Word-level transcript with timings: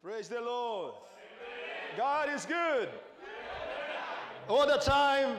Praise 0.00 0.28
the 0.28 0.40
Lord. 0.40 0.94
God 1.96 2.28
is 2.32 2.46
good. 2.46 2.88
All 4.46 4.64
the 4.64 4.76
time. 4.76 5.36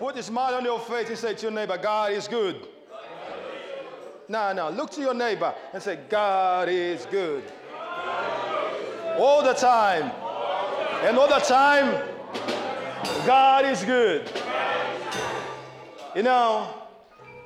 Put 0.00 0.16
a 0.16 0.22
smile 0.24 0.56
on 0.56 0.64
your 0.64 0.80
face 0.80 1.08
and 1.08 1.16
say 1.16 1.34
to 1.34 1.42
your 1.42 1.52
neighbor, 1.52 1.78
God 1.78 2.12
is 2.12 2.26
good. 2.26 2.66
Now, 4.28 4.52
now, 4.52 4.70
look 4.70 4.90
to 4.90 5.00
your 5.00 5.14
neighbor 5.14 5.54
and 5.72 5.80
say, 5.80 6.00
God 6.08 6.68
is 6.68 7.06
good. 7.06 7.44
All 9.18 9.44
the 9.44 9.54
time. 9.54 10.10
And 11.04 11.16
all 11.16 11.28
the 11.28 11.38
time, 11.38 12.02
God 13.24 13.64
is 13.66 13.84
good. 13.84 14.28
You 16.16 16.24
know, 16.24 16.74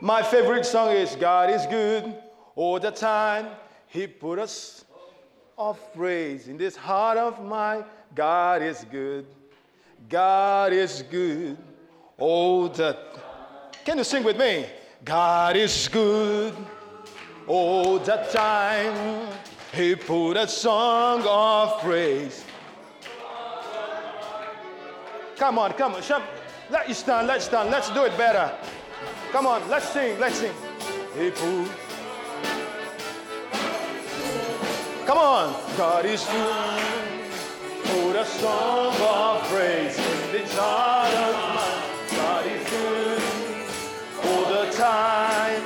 my 0.00 0.22
favorite 0.22 0.64
song 0.64 0.92
is 0.92 1.16
God 1.16 1.50
is 1.50 1.66
good 1.66 2.16
all 2.56 2.80
the 2.80 2.90
time. 2.90 3.48
He 3.88 4.06
put 4.06 4.38
us 4.38 4.86
of 5.60 5.78
praise 5.94 6.48
in 6.48 6.56
this 6.56 6.74
heart 6.74 7.18
of 7.18 7.44
mine. 7.44 7.84
God 8.14 8.62
is 8.62 8.86
good. 8.90 9.26
God 10.08 10.72
is 10.72 11.04
good. 11.10 11.58
Oh, 12.18 12.68
the. 12.68 12.96
Can 13.84 13.98
you 13.98 14.04
sing 14.04 14.24
with 14.24 14.38
me? 14.38 14.64
God 15.04 15.56
is 15.56 15.86
good. 15.88 16.54
All 17.46 17.98
the 17.98 18.16
time. 18.32 19.28
He 19.74 19.94
put 19.94 20.38
a 20.38 20.48
song 20.48 21.24
of 21.26 21.78
praise. 21.82 22.44
Come 25.36 25.58
on, 25.58 25.72
come 25.74 25.94
on. 25.94 26.02
Let 26.70 26.88
you 26.88 26.94
stand, 26.94 27.26
let's 27.26 27.44
stand. 27.44 27.70
Let's 27.70 27.90
do 27.90 28.04
it 28.04 28.16
better. 28.16 28.50
Come 29.30 29.46
on, 29.46 29.68
let's 29.68 29.88
sing, 29.90 30.18
let's 30.18 30.38
sing. 30.38 30.54
He 31.18 31.30
put 31.30 31.70
Come 35.10 35.18
on. 35.18 35.76
God 35.76 36.06
is 36.06 36.24
good. 36.24 36.84
Put 37.82 38.14
a 38.14 38.24
song 38.24 38.94
of 38.94 39.42
praise 39.48 39.98
in 39.98 40.30
the 40.30 40.38
mine. 40.54 41.82
God 42.14 42.46
is 42.46 42.70
good 42.70 43.22
all 44.22 44.44
the 44.44 44.70
time. 44.70 45.62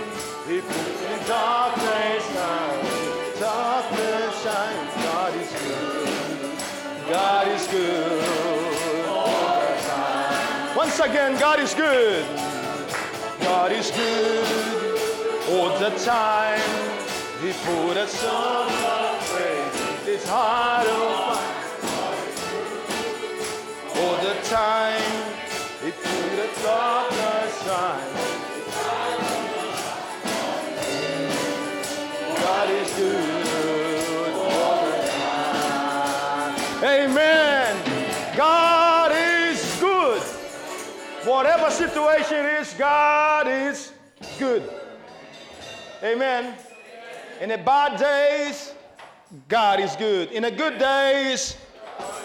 He 0.48 0.62
puts 0.62 1.02
in 1.12 1.28
darkness 1.28 2.24
now. 2.32 3.38
Darkness 3.38 4.42
shines. 4.42 4.94
God 5.04 5.34
is 5.36 5.52
good. 5.60 7.10
God 7.10 7.48
is 7.48 7.66
good 7.68 9.08
all 9.08 9.26
the 9.26 9.82
time. 9.82 10.74
Once 10.74 11.00
again, 11.00 11.38
God 11.38 11.60
is 11.60 11.74
good. 11.74 12.24
God 13.40 13.72
is 13.72 13.90
good 13.90 15.00
all 15.50 15.78
the 15.78 15.90
time. 16.02 16.62
He 17.42 17.52
put 17.52 17.98
a 17.98 18.08
song 18.08 19.03
his 20.14 20.28
heart 20.28 20.86
of 20.86 21.02
All 23.96 24.16
the 24.22 24.34
time, 24.44 25.02
he 25.82 25.90
put 25.90 26.38
a 26.38 26.48
darkness 26.62 27.62
shine. 27.64 28.12
God 32.42 32.70
is 32.70 32.94
good 32.94 34.34
all 34.34 34.86
the 34.86 35.02
time. 35.08 36.54
Amen. 36.84 38.36
God 38.36 39.10
is 39.12 39.80
good. 39.80 40.22
Whatever 41.26 41.70
situation 41.70 42.46
is, 42.46 42.72
God 42.74 43.48
is 43.48 43.92
good. 44.38 44.62
Amen. 46.04 46.54
In 47.40 47.48
the 47.48 47.58
bad 47.58 47.98
days, 47.98 48.73
God 49.48 49.80
is 49.80 49.96
good. 49.96 50.30
In 50.32 50.42
the 50.42 50.50
good 50.50 50.78
days, 50.78 51.56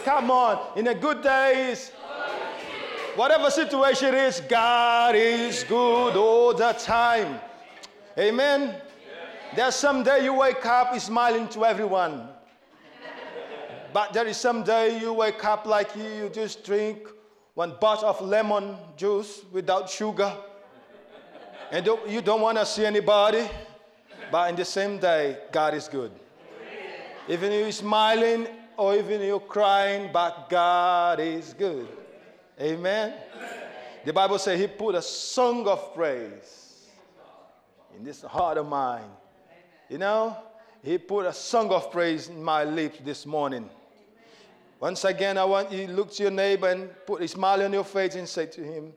come 0.06 0.30
on. 0.30 0.78
In 0.78 0.86
the 0.86 0.96
good 0.96 1.24
days, 1.24 1.92
whatever 3.16 3.50
situation 3.50 4.14
is, 4.14 4.42
God 4.42 5.16
is 5.16 5.64
good 5.64 6.16
all 6.16 6.53
the 6.53 6.74
time. 6.74 7.40
Amen. 8.18 8.75
There's 9.56 9.75
some 9.75 10.03
day 10.03 10.24
you 10.24 10.34
wake 10.34 10.64
up 10.66 10.98
smiling 11.00 11.48
to 11.50 11.66
everyone. 11.66 12.30
But 13.92 14.14
there 14.14 14.28
is 14.28 14.38
some 14.38 14.64
day 14.64 15.00
you 15.00 15.14
wake 15.14 15.44
up 15.44 15.66
like 15.66 15.96
you, 15.96 16.03
you 16.03 16.30
just 16.30 16.64
drink 16.64 17.08
one 17.56 17.75
bottle 17.81 18.09
of 18.09 18.22
lemon 18.22 18.78
juice 18.96 19.42
without 19.52 19.90
sugar. 19.90 20.31
And 21.72 21.84
don't, 21.84 22.08
you 22.08 22.22
don't 22.22 22.42
want 22.42 22.59
to 22.59 22.66
see 22.66 22.86
anybody. 22.86 23.50
But 24.31 24.52
in 24.52 24.56
the 24.56 24.66
same 24.66 25.00
day, 25.00 25.40
God 25.52 25.74
is 25.74 25.88
good. 25.88 26.12
Even 27.29 27.51
if 27.51 27.62
you're 27.62 27.72
smiling 27.72 28.47
or 28.75 28.95
even 28.95 29.22
if 29.22 29.28
you're 29.28 29.40
crying, 29.40 30.09
but 30.12 30.50
God 30.50 31.19
is 31.19 31.53
good. 31.53 31.88
Amen. 32.59 33.13
The 34.03 34.12
Bible 34.12 34.40
says 34.40 34.59
He 34.59 34.66
put 34.66 34.95
a 34.95 35.01
song 35.01 35.68
of 35.68 35.94
praise 35.94 36.88
in 37.95 38.03
this 38.03 38.23
heart 38.23 38.57
of 38.57 38.68
mine. 38.68 39.12
You 39.89 40.00
know, 40.00 40.35
He 40.81 40.97
put 40.97 41.28
a 41.28 41.34
song 41.34 41.69
of 41.69 41.91
praise 41.91 42.29
in 42.29 42.44
my 42.44 42.63
lips 42.63 42.97
this 43.06 43.28
morning. 43.28 43.69
Once 44.79 45.03
again, 45.03 45.38
I 45.38 45.45
want 45.45 45.72
you 45.72 45.85
to 45.85 45.94
look 45.94 46.12
to 46.13 46.23
your 46.23 46.31
neighbor 46.31 46.69
and 46.69 46.89
put 47.06 47.22
a 47.22 47.28
smile 47.28 47.62
on 47.62 47.73
your 47.73 47.84
face 47.84 48.16
and 48.16 48.28
say 48.28 48.45
to 48.47 48.63
him, 48.63 48.94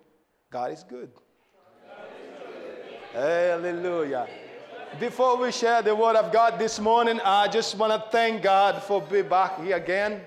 God 0.48 0.70
is 0.72 0.84
good. 0.84 1.10
God 1.12 2.06
is 2.22 3.12
good. 3.12 3.20
Hallelujah. 3.20 4.28
Before 5.00 5.36
we 5.36 5.50
share 5.50 5.80
the 5.80 5.96
word 5.96 6.16
of 6.16 6.32
God 6.32 6.58
this 6.58 6.78
morning, 6.78 7.18
I 7.24 7.48
just 7.48 7.76
want 7.78 7.92
to 7.92 8.10
thank 8.10 8.42
God 8.42 8.82
for 8.82 9.00
being 9.00 9.28
back 9.28 9.58
here 9.60 9.76
again. 9.76 10.20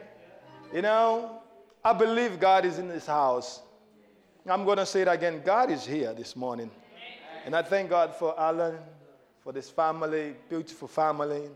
You 0.73 0.81
know, 0.81 1.41
I 1.83 1.93
believe 1.93 2.39
God 2.39 2.65
is 2.65 2.79
in 2.79 2.87
this 2.87 3.05
house. 3.05 3.61
I'm 4.47 4.65
going 4.65 4.77
to 4.77 4.85
say 4.85 5.01
it 5.01 5.07
again. 5.07 5.41
God 5.45 5.69
is 5.69 5.85
here 5.85 6.13
this 6.13 6.35
morning. 6.35 6.71
And 7.45 7.55
I 7.55 7.61
thank 7.61 7.91
God 7.91 8.15
for 8.15 8.33
Alan, 8.39 8.77
for 9.41 9.53
this 9.53 9.69
family, 9.69 10.35
beautiful 10.49 10.87
family, 10.87 11.47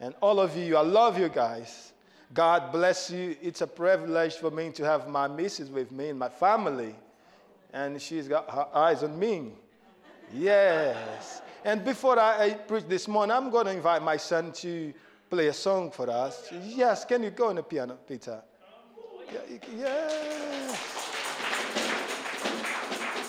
and 0.00 0.14
all 0.22 0.40
of 0.40 0.56
you. 0.56 0.76
I 0.78 0.82
love 0.82 1.18
you 1.18 1.28
guys. 1.28 1.92
God 2.32 2.72
bless 2.72 3.10
you. 3.10 3.36
It's 3.42 3.60
a 3.60 3.66
privilege 3.66 4.36
for 4.36 4.50
me 4.50 4.70
to 4.72 4.84
have 4.84 5.06
my 5.06 5.28
missus 5.28 5.68
with 5.68 5.92
me 5.92 6.08
and 6.08 6.18
my 6.18 6.30
family. 6.30 6.94
And 7.74 8.00
she's 8.00 8.26
got 8.26 8.50
her 8.50 8.66
eyes 8.74 9.02
on 9.02 9.18
me. 9.18 9.52
Yes. 10.32 11.42
And 11.64 11.82
before 11.82 12.18
I, 12.18 12.44
I 12.44 12.50
preach 12.50 12.84
this 12.86 13.08
morning, 13.08 13.34
I'm 13.34 13.50
going 13.50 13.64
to 13.66 13.72
invite 13.72 14.02
my 14.02 14.18
son 14.18 14.52
to 14.52 14.92
play 15.30 15.48
a 15.48 15.52
song 15.52 15.90
for 15.90 16.10
us. 16.10 16.52
Yes, 16.62 17.06
can 17.06 17.22
you 17.22 17.30
go 17.30 17.48
on 17.48 17.56
the 17.56 17.62
piano, 17.62 17.98
Peter? 18.06 18.42
Yeah. 19.74 20.76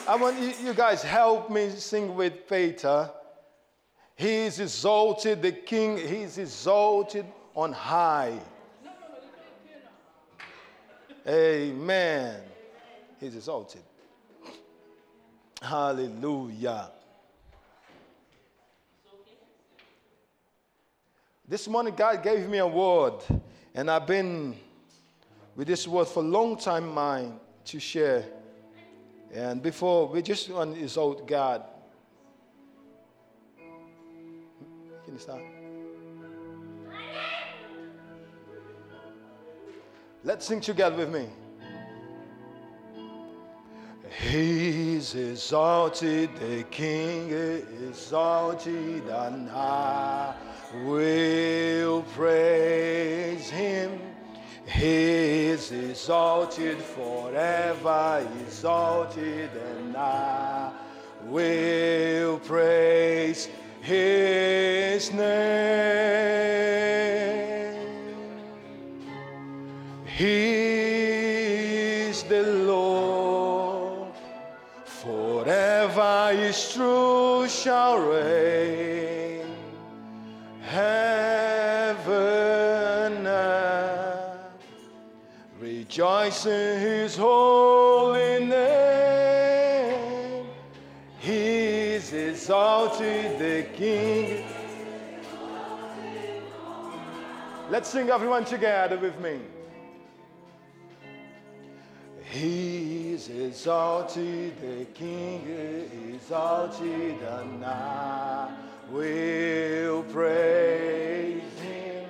I 0.07 0.16
want 0.18 0.38
you, 0.40 0.53
you 0.62 0.73
guys 0.73 1.01
help 1.01 1.50
me 1.50 1.69
sing 1.72 2.13
with 2.13 2.47
Peter. 2.47 3.09
He 4.16 4.29
is 4.29 4.59
exalted, 4.59 5.41
the 5.41 5.52
King, 5.52 5.97
he 5.97 6.23
is 6.23 6.38
exalted 6.38 7.25
on 7.56 7.72
high. 7.72 8.38
Amen. 11.28 12.41
He's 13.19 13.35
exalted. 13.35 13.81
Hallelujah. 15.62 16.91
This 21.48 21.68
morning, 21.68 21.94
God 21.96 22.24
gave 22.24 22.50
me 22.50 22.58
a 22.58 22.66
word, 22.66 23.22
and 23.76 23.92
I've 23.92 24.08
been 24.08 24.56
with 25.56 25.68
this 25.68 25.88
word 25.88 26.08
for 26.08 26.24
a 26.24 26.28
long 26.28 26.58
time, 26.58 26.92
mine 26.92 27.40
to 27.66 27.80
share. 27.80 28.26
And 29.32 29.62
before 29.62 30.08
we 30.08 30.24
just 30.24 30.50
want 30.50 30.74
to 30.74 30.82
exalt 30.82 31.28
God. 31.28 31.64
Can 33.58 35.14
you 35.14 35.20
start? 35.20 35.44
Let's 40.24 40.48
sing 40.48 40.62
together 40.62 40.96
with 40.96 41.12
me. 41.12 41.28
He's 44.20 45.14
exalted, 45.14 46.29
the 46.40 46.64
King 46.64 47.29
is 47.29 47.64
exalted, 47.90 49.03
and 49.08 49.50
I 49.52 50.34
will 50.85 52.02
praise 52.03 53.50
him. 53.50 54.00
He 54.66 55.47
is 55.47 55.72
exalted 55.72 56.78
forever, 56.79 58.28
exalted, 58.47 59.52
and 59.53 59.96
I 59.96 60.72
will 61.26 62.40
praise 62.40 63.47
his 63.82 65.12
name. 65.12 65.26
He 70.06 70.56
is 72.09 72.23
the 72.23 72.41
Lord, 72.41 73.04
is 76.35 76.73
true 76.73 77.47
shall 77.47 77.97
reign. 77.99 79.46
Heaven 80.61 82.05
and 83.26 84.40
rejoice 85.59 86.46
in 86.46 86.79
his 86.79 87.16
holy 87.16 88.46
name. 88.46 89.26
He 91.20 91.96
is 91.96 92.14
exalted 92.14 93.40
the 93.40 93.64
King. 93.73 94.46
Let's 97.70 97.90
sing 97.90 98.09
everyone 98.09 98.46
together 98.46 98.97
with 98.97 99.20
me. 99.20 99.40
He 102.35 103.14
is 103.14 103.29
exalted, 103.29 104.59
the 104.59 104.84
King 104.93 105.47
is 105.47 106.16
exalted, 106.16 107.16
and 107.22 107.64
I 107.64 108.53
will 108.91 110.03
praise 110.03 111.41
him. 111.61 112.09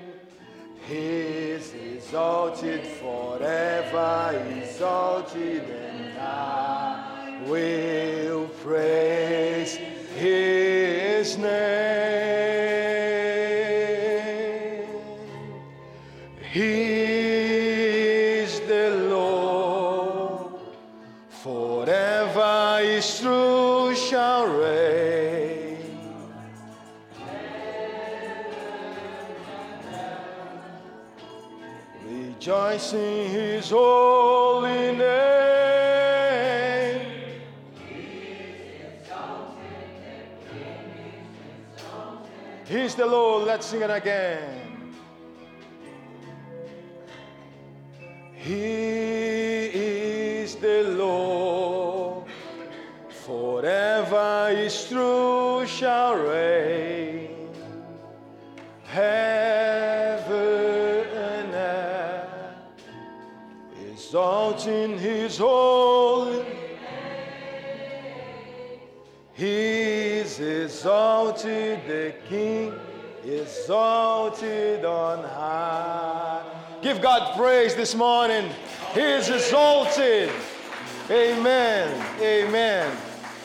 He 0.87 0.95
is 0.95 1.71
exalted 1.75 2.87
forever, 2.87 4.43
exalted, 4.63 5.61
and 5.61 6.17
I 6.17 7.43
will 7.45 8.47
praise 8.63 9.75
his 9.75 11.37
name. 11.37 11.84
In 32.93 33.29
his 33.31 33.71
holy 33.71 34.95
name. 34.95 35.75
He's 42.67 42.93
the 42.93 43.07
Lord. 43.07 43.47
Let's 43.47 43.65
sing 43.65 43.81
it 43.81 43.89
again. 43.89 44.93
He 48.33 48.53
is 50.43 50.55
the 50.55 50.83
Lord. 50.83 52.27
Forever 53.09 54.53
his 54.55 54.87
truth 54.87 55.67
shall 55.69 56.15
reign. 56.17 57.49
Heaven 58.83 59.54
exalting 64.15 64.97
his 64.97 65.37
holy 65.37 66.45
He 69.33 70.21
is 70.23 70.39
exalted, 70.39 71.85
the 71.85 72.13
King 72.29 72.73
exalted 73.25 74.85
on 74.85 75.21
high. 75.21 76.41
Give 76.81 77.01
God 77.01 77.35
praise 77.35 77.75
this 77.75 77.93
morning. 77.93 78.49
He 78.93 79.01
is 79.01 79.27
exalted. 79.27 80.31
Amen. 81.11 82.21
Amen. 82.21 82.97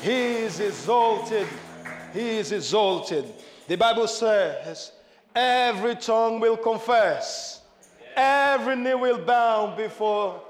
He 0.02 0.44
is 0.46 0.60
exalted. 0.60 1.48
He 2.12 2.38
is 2.38 2.52
exalted. 2.52 3.24
The 3.66 3.76
Bible 3.76 4.06
says, 4.06 4.92
every 5.34 5.96
tongue 5.96 6.38
will 6.38 6.56
confess, 6.56 7.60
every 8.14 8.76
knee 8.76 8.94
will 8.94 9.18
bow 9.18 9.74
before 9.76 10.40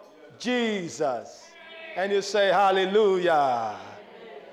Jesus. 0.41 1.51
And 1.97 2.11
you 2.13 2.23
say, 2.23 2.49
Hallelujah. 2.49 3.77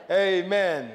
Amen. 0.10 0.92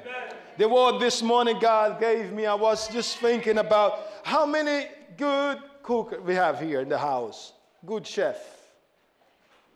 The 0.59 0.69
word 0.69 1.01
this 1.01 1.23
morning 1.23 1.59
God 1.59 1.99
gave 1.99 2.33
me, 2.33 2.47
I 2.47 2.55
was 2.55 2.89
just 2.89 3.19
thinking 3.19 3.59
about 3.59 3.99
how 4.23 4.47
many 4.47 4.87
good 5.17 5.59
cook 5.83 6.25
we 6.25 6.35
have 6.35 6.61
here 6.61 6.81
in 6.81 6.89
the 6.89 6.99
house. 6.99 7.53
Good 7.85 8.07
chef. 8.07 8.37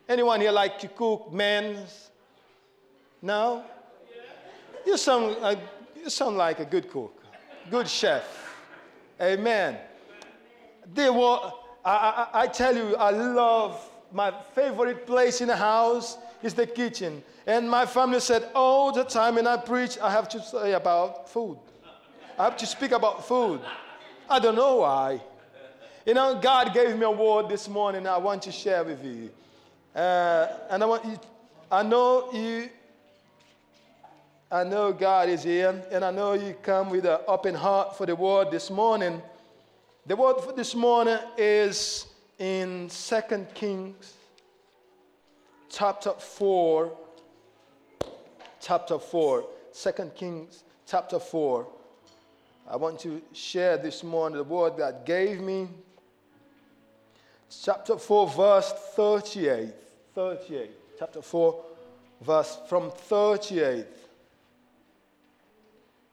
Anyone 0.09 0.41
here 0.41 0.53
like 0.53 0.79
to 0.81 0.89
cook 0.89 1.33
men's? 1.33 2.11
No? 3.21 3.65
You 4.87 4.97
sound, 4.97 5.37
uh, 5.41 5.57
you 5.97 6.09
sound 6.11 6.37
like 6.37 6.61
a 6.61 6.65
good 6.65 6.89
cook, 6.91 7.25
good 7.71 7.89
chef. 7.89 8.23
Amen. 9.21 9.79
They 10.95 11.11
were, 11.11 11.51
I, 11.85 12.29
I, 12.33 12.43
I 12.43 12.47
tell 12.47 12.77
you, 12.77 12.95
I 12.97 13.11
love 13.11 13.81
my 14.17 14.33
favorite 14.55 15.07
place 15.07 15.43
in 15.43 15.49
the 15.49 15.57
house 15.57 16.17
is 16.43 16.55
the 16.55 16.67
kitchen. 16.67 17.23
And 17.47 17.71
my 17.71 17.85
family 17.85 18.21
said 18.21 18.49
all 18.55 18.91
the 18.91 19.05
time 19.05 19.35
when 19.35 19.47
I 19.47 19.59
preach, 19.59 19.99
I 19.99 20.11
have 20.11 20.27
to 20.31 20.41
say 20.41 20.73
about 20.73 21.29
food. 21.29 21.59
I 22.39 22.45
have 22.45 22.57
to 22.57 22.67
speak 22.67 22.93
about 22.93 23.29
food. 23.29 23.61
I 24.31 24.39
don't 24.39 24.55
know 24.55 24.77
why. 24.77 25.21
You 26.07 26.15
know, 26.15 26.41
God 26.41 26.73
gave 26.73 26.97
me 26.97 27.05
a 27.05 27.11
word 27.11 27.51
this 27.51 27.69
morning 27.69 28.07
I 28.07 28.17
want 28.17 28.41
to 28.45 28.53
share 28.53 28.83
with 28.85 29.05
you. 29.05 29.29
Uh, 29.95 30.47
and 30.71 30.83
I 30.83 30.87
want 30.87 31.05
you, 31.05 31.21
I 31.71 31.83
know 31.83 32.33
you, 32.33 32.71
I 34.51 34.65
know 34.65 34.95
God 34.95 35.29
is 35.29 35.43
here, 35.43 35.85
and 35.91 36.03
I 36.03 36.11
know 36.11 36.33
you 36.33 36.55
come 36.63 36.89
with 36.89 37.05
an 37.05 37.19
open 37.29 37.55
heart 37.55 37.99
for 37.99 38.07
the 38.07 38.17
word 38.17 38.51
this 38.51 38.71
morning. 38.71 39.21
The 40.07 40.17
word 40.17 40.41
for 40.41 40.53
this 40.53 40.75
morning 40.75 41.19
is 41.37 42.07
in 42.39 42.89
2 42.89 43.47
Kings 43.55 44.15
chapter 45.69 46.13
4. 46.13 46.93
Chapter 48.61 48.99
4. 48.99 49.45
2 49.73 49.93
Kings 50.15 50.65
chapter 50.87 51.19
4. 51.19 51.67
I 52.69 52.77
want 52.77 52.99
to 53.01 53.23
share 53.33 53.77
this 53.77 54.03
morning 54.03 54.39
the 54.39 54.45
word 54.45 54.77
God 54.77 55.07
gave 55.07 55.41
me. 55.41 55.69
Chapter 57.63 57.97
4, 57.97 58.29
verse 58.29 58.73
38. 58.97 59.73
38. 60.15 60.71
Chapter 60.99 61.23
4, 61.23 61.65
verse 62.23 62.59
from 62.69 62.91
38. 62.91 63.87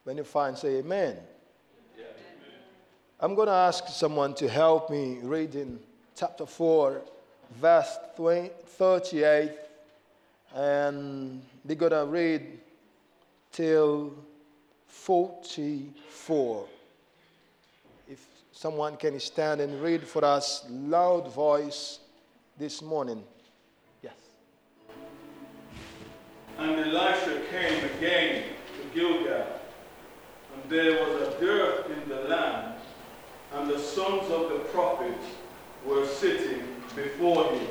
When 0.04 0.18
you 0.18 0.24
find, 0.24 0.58
say 0.58 0.78
amen. 0.78 1.18
I'm 3.20 3.36
going 3.36 3.48
to 3.48 3.54
ask 3.54 3.88
someone 3.88 4.34
to 4.36 4.50
help 4.50 4.90
me 4.90 5.20
reading 5.24 5.80
chapter 6.16 6.46
4, 6.46 7.02
verse 7.60 7.98
38, 8.18 9.52
and 10.56 11.42
we're 11.66 11.76
going 11.76 11.92
to 11.92 12.06
read 12.06 12.60
till 13.52 14.14
44. 14.88 16.66
If 18.08 18.26
someone 18.52 18.96
can 18.98 19.20
stand 19.20 19.62
and 19.62 19.82
read 19.82 20.04
for 20.04 20.24
us, 20.24 20.66
loud 20.70 21.34
voice 21.34 22.00
this 22.58 22.82
morning. 22.82 23.24
Yes. 24.04 24.14
And 26.60 26.80
Elisha 26.80 27.42
came 27.50 27.86
again 27.98 28.44
to 28.78 29.00
Gilgal, 29.00 29.48
and 30.54 30.70
there 30.70 31.04
was 31.04 31.28
a 31.28 31.40
dearth 31.40 31.90
in 31.90 32.08
the 32.08 32.22
land, 32.30 32.76
and 33.54 33.70
the 33.70 33.80
sons 33.80 34.30
of 34.30 34.50
the 34.50 34.60
prophets 34.72 35.26
were 35.86 36.06
sitting 36.06 36.62
before 36.96 37.46
him. 37.46 37.68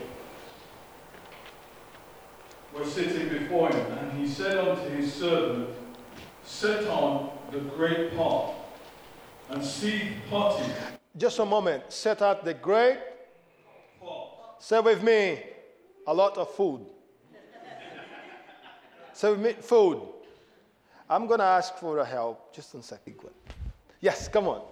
Were 2.75 2.87
sitting 2.87 3.29
before 3.29 3.71
him, 3.71 3.99
and 3.99 4.13
he 4.21 4.27
said 4.29 4.57
unto 4.57 4.89
his 4.91 5.13
servant, 5.13 5.69
Set 6.45 6.87
on 6.89 7.31
the 7.51 7.59
great 7.59 8.17
pot, 8.17 8.55
and 9.51 9.65
see 9.65 10.13
pottage 10.29 10.73
Just 11.17 11.39
a 11.39 11.45
moment. 11.45 11.85
Set 11.93 12.23
out 12.23 12.45
the 12.45 12.55
great, 12.55 12.99
pot. 14.01 14.57
say 14.59 14.81
with 14.81 15.03
me, 15.03 15.43
a 16.07 16.15
lot 16.15 16.37
of 16.39 16.53
food. 16.55 16.87
say 19.13 19.31
with 19.31 19.41
me, 19.41 19.53
food. 19.61 20.01
I'm 21.09 21.27
going 21.27 21.41
to 21.41 21.45
ask 21.45 21.77
for 21.77 21.99
a 21.99 22.05
help. 22.05 22.55
Just 22.55 22.75
a 22.75 22.83
second. 22.83 23.17
Yes, 24.01 24.29
come 24.29 24.49
on. 24.49 24.63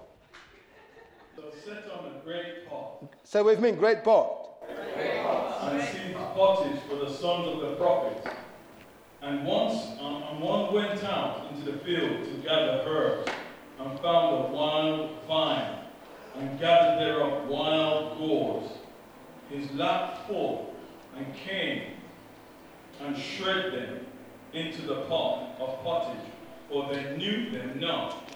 So 1.41 1.47
set 1.65 1.91
on 1.93 2.05
a 2.05 2.23
great 2.23 2.69
pot, 2.69 3.03
Say 3.25 3.41
with 3.41 3.61
me, 3.61 3.73
great 3.73 4.05
pot. 4.05 4.59
and 4.69 5.83
see 5.89 6.13
pottage 6.35 6.79
for 6.87 6.97
the 6.97 7.09
sons 7.09 7.49
of 7.49 7.61
the 7.61 7.77
prophets. 7.77 8.29
And 9.23 9.47
once, 9.47 9.99
um, 10.01 10.23
and 10.31 10.41
one 10.41 10.75
went 10.75 11.03
out 11.03 11.47
into 11.51 11.73
the 11.73 11.79
field 11.79 12.25
to 12.27 12.31
gather 12.47 12.83
herbs, 12.87 13.31
and 13.79 13.99
found 14.01 14.45
a 14.45 14.49
wild 14.55 15.11
vine, 15.27 15.79
and 16.37 16.61
gathered 16.61 17.07
thereof 17.07 17.49
wild 17.49 18.19
gores, 18.19 18.71
his 19.49 19.71
lap 19.73 20.27
full, 20.27 20.75
and 21.17 21.35
came 21.35 21.85
and 23.01 23.17
shred 23.17 23.73
them 23.73 24.07
into 24.53 24.83
the 24.83 25.03
pot 25.03 25.57
of 25.59 25.83
pottage, 25.83 26.21
for 26.69 26.93
they 26.93 27.17
knew 27.17 27.51
them 27.51 27.81
not. 27.81 28.31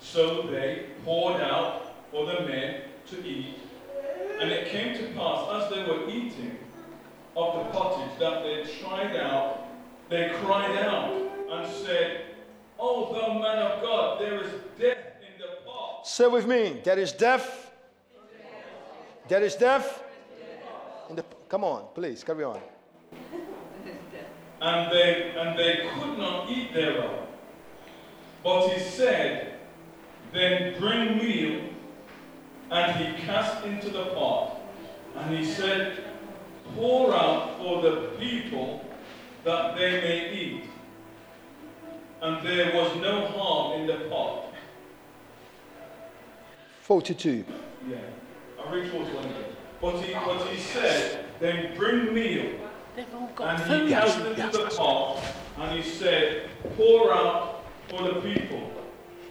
So 0.00 0.42
they 0.42 0.86
poured 1.04 1.40
out 1.40 1.87
for 2.10 2.26
the 2.26 2.40
men 2.42 2.82
to 3.10 3.26
eat. 3.26 3.56
And 4.40 4.50
it 4.50 4.68
came 4.68 4.96
to 4.96 5.14
pass, 5.14 5.62
as 5.62 5.70
they 5.70 5.82
were 5.84 6.08
eating, 6.08 6.58
of 7.36 7.54
the 7.66 7.78
pottage 7.78 8.18
that 8.18 8.42
they 8.42 8.64
tried 8.80 9.16
out, 9.16 9.68
they 10.08 10.30
cried 10.42 10.76
out 10.78 11.12
and 11.50 11.72
said, 11.72 12.22
Oh, 12.78 13.12
thou 13.12 13.34
man 13.38 13.58
of 13.58 13.82
God, 13.82 14.20
there 14.20 14.42
is 14.42 14.50
death 14.78 14.98
in 15.20 15.40
the 15.40 15.66
pot. 15.66 16.06
Say 16.06 16.26
with 16.26 16.46
me, 16.46 16.80
there 16.84 16.98
is 16.98 17.12
death. 17.12 17.70
There 19.28 19.42
is 19.42 19.56
death. 19.56 20.02
In 21.10 21.16
the, 21.16 21.24
come 21.48 21.64
on, 21.64 21.86
please, 21.94 22.24
carry 22.24 22.44
on. 22.44 22.60
And 24.60 24.92
they, 24.92 25.32
and 25.36 25.58
they 25.58 25.88
could 25.94 26.18
not 26.18 26.50
eat 26.50 26.72
thereof. 26.72 27.26
But 28.42 28.68
he 28.68 28.80
said, 28.80 29.54
Then 30.32 30.78
bring 30.80 31.18
meal. 31.18 31.60
And 32.70 32.96
he 33.16 33.22
cast 33.22 33.64
into 33.64 33.90
the 33.90 34.06
pot. 34.06 34.60
And 35.16 35.36
he 35.36 35.44
said, 35.44 36.04
Pour 36.74 37.14
out 37.14 37.58
for 37.58 37.82
the 37.82 38.10
people 38.18 38.84
that 39.44 39.76
they 39.76 39.90
may 40.00 40.34
eat. 40.34 40.64
And 42.20 42.46
there 42.46 42.74
was 42.74 42.94
no 42.96 43.26
harm 43.28 43.80
in 43.80 43.86
the 43.86 44.08
pot. 44.08 44.52
42. 46.82 47.44
Yeah. 47.88 47.96
I 48.64 48.72
read 48.72 48.90
41 48.90 49.24
again. 49.24 49.34
But 49.80 50.00
he, 50.00 50.12
but 50.14 50.46
he 50.48 50.58
said, 50.58 51.24
Then 51.38 51.76
bring 51.76 52.12
meal. 52.12 52.58
They've 52.96 53.06
And 53.40 53.58
he 53.62 53.64
food. 53.68 53.88
cast 53.90 54.18
into 54.18 54.58
the 54.58 54.74
pot, 54.76 55.22
and 55.58 55.80
he 55.80 55.88
said, 55.88 56.50
Pour 56.76 57.12
out 57.12 57.62
for 57.88 58.02
the 58.02 58.20
people, 58.20 58.72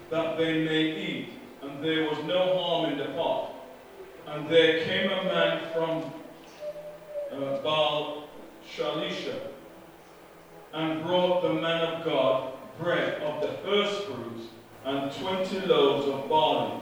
that 0.09 0.37
they 0.37 0.63
may 0.63 0.83
eat. 0.97 1.29
And 1.77 1.85
there 1.85 2.09
was 2.09 2.17
no 2.25 2.57
harm 2.57 2.91
in 2.91 2.97
the 2.97 3.05
pot. 3.13 3.51
And 4.25 4.49
there 4.49 4.83
came 4.83 5.11
a 5.11 5.23
man 5.25 5.61
from 5.71 6.11
uh, 7.31 7.61
Baal 7.61 8.23
Shalisha, 8.67 9.35
and 10.73 11.03
brought 11.03 11.43
the 11.43 11.53
man 11.53 11.83
of 11.83 12.03
God 12.03 12.53
bread 12.79 13.21
of 13.21 13.41
the 13.43 13.49
first 13.63 14.05
fruits, 14.05 14.45
and 14.85 15.11
twenty 15.11 15.59
loaves 15.67 16.07
of 16.07 16.27
barley, 16.27 16.81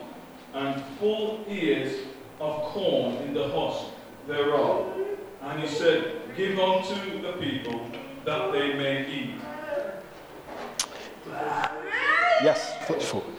and 0.54 0.82
full 0.98 1.44
ears 1.46 1.94
of 2.40 2.62
corn 2.62 3.16
in 3.16 3.34
the 3.34 3.48
husk 3.48 3.92
thereof. 4.26 4.94
And 5.42 5.60
he 5.60 5.68
said, 5.68 6.22
Give 6.34 6.58
unto 6.58 7.20
the 7.20 7.32
people 7.32 7.86
that 8.24 8.50
they 8.50 8.72
may 8.72 9.06
eat. 9.12 9.34
Yes, 12.42 12.72
44. 12.86 13.35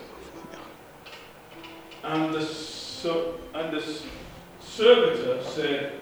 And 2.08 2.34
the, 2.34 2.42
so, 2.42 3.36
and 3.54 3.76
the 3.76 3.84
servitor 4.62 5.44
said, 5.44 6.00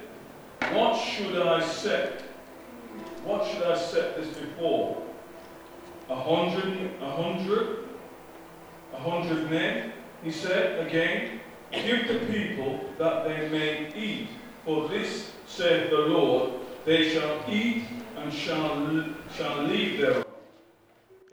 What 0.71 0.99
should 1.01 1.35
I 1.41 1.65
set? 1.65 2.21
What 3.23 3.47
should 3.47 3.63
I 3.63 3.75
set 3.75 4.15
this 4.15 4.37
before? 4.37 5.01
A 6.09 6.15
hundred, 6.15 6.91
a 7.01 7.09
hundred, 7.09 7.89
a 8.93 8.99
hundred 8.99 9.49
men? 9.49 9.93
He 10.23 10.29
said 10.31 10.85
again, 10.85 11.39
Give 11.71 12.07
the 12.07 12.19
people 12.31 12.81
that 12.99 13.27
they 13.27 13.49
may 13.49 13.91
eat. 13.95 14.27
For 14.63 14.87
this 14.87 15.31
saith 15.47 15.89
the 15.89 15.97
Lord, 15.97 16.53
they 16.85 17.09
shall 17.09 17.43
eat 17.49 17.83
and 18.17 18.31
shall, 18.31 19.05
shall 19.35 19.63
leave 19.63 20.01
thereof. 20.01 20.25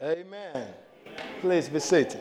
Amen. 0.03 0.69
Please 1.43 1.69
be 1.69 1.79
seated. 1.79 2.21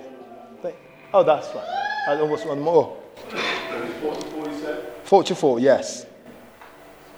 Oh, 1.14 1.24
that's 1.24 1.54
right. 1.54 1.81
I 2.08 2.16
almost 2.16 2.48
one 2.48 2.60
more. 2.60 2.98
44 3.30 4.50
he 4.50 4.60
said. 4.60 4.94
44, 5.04 5.60
yes. 5.60 6.06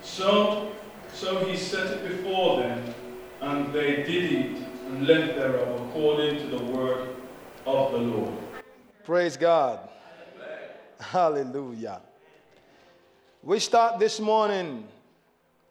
So, 0.02 0.72
so 1.14 1.46
he 1.46 1.56
set 1.56 1.88
it 1.88 2.08
before 2.08 2.60
them, 2.60 2.94
and 3.42 3.74
they 3.74 4.04
did 4.04 4.32
eat 4.32 4.58
and 4.88 5.08
left 5.08 5.36
thereof 5.38 5.82
according 5.90 6.38
to 6.40 6.58
the 6.58 6.64
word 6.66 7.16
of 7.66 7.92
the 7.94 7.98
Lord. 7.98 8.34
Praise 9.06 9.38
God. 9.38 9.88
Hallelujah. 11.00 12.02
We 13.42 13.60
start 13.60 14.00
this 14.00 14.20
morning, 14.20 14.88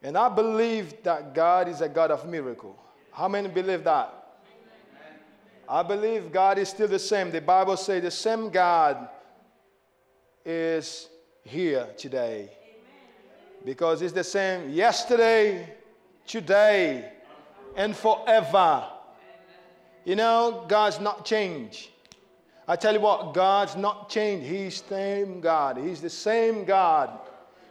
and 0.02 0.16
I 0.16 0.28
believe 0.28 1.02
that 1.02 1.34
God 1.34 1.68
is 1.68 1.80
a 1.80 1.88
God 1.88 2.10
of 2.10 2.26
miracle. 2.26 2.78
How 3.10 3.28
many 3.28 3.48
believe 3.48 3.84
that? 3.84 4.21
I 5.68 5.82
believe 5.82 6.32
God 6.32 6.58
is 6.58 6.68
still 6.68 6.88
the 6.88 6.98
same. 6.98 7.30
The 7.30 7.40
Bible 7.40 7.76
says 7.76 8.02
the 8.02 8.10
same 8.10 8.50
God 8.50 9.08
is 10.44 11.08
here 11.44 11.88
today. 11.96 12.50
Because 13.64 14.02
it's 14.02 14.12
the 14.12 14.24
same 14.24 14.70
yesterday, 14.70 15.72
today, 16.26 17.12
and 17.76 17.96
forever. 17.96 18.84
You 20.04 20.16
know, 20.16 20.64
God's 20.68 20.98
not 20.98 21.24
changed. 21.24 21.90
I 22.66 22.76
tell 22.76 22.94
you 22.94 23.00
what, 23.00 23.34
God's 23.34 23.76
not 23.76 24.08
changed. 24.08 24.46
He's 24.46 24.80
the 24.82 24.88
same 24.88 25.40
God. 25.40 25.78
He's 25.78 26.00
the 26.00 26.10
same 26.10 26.64
God. 26.64 27.10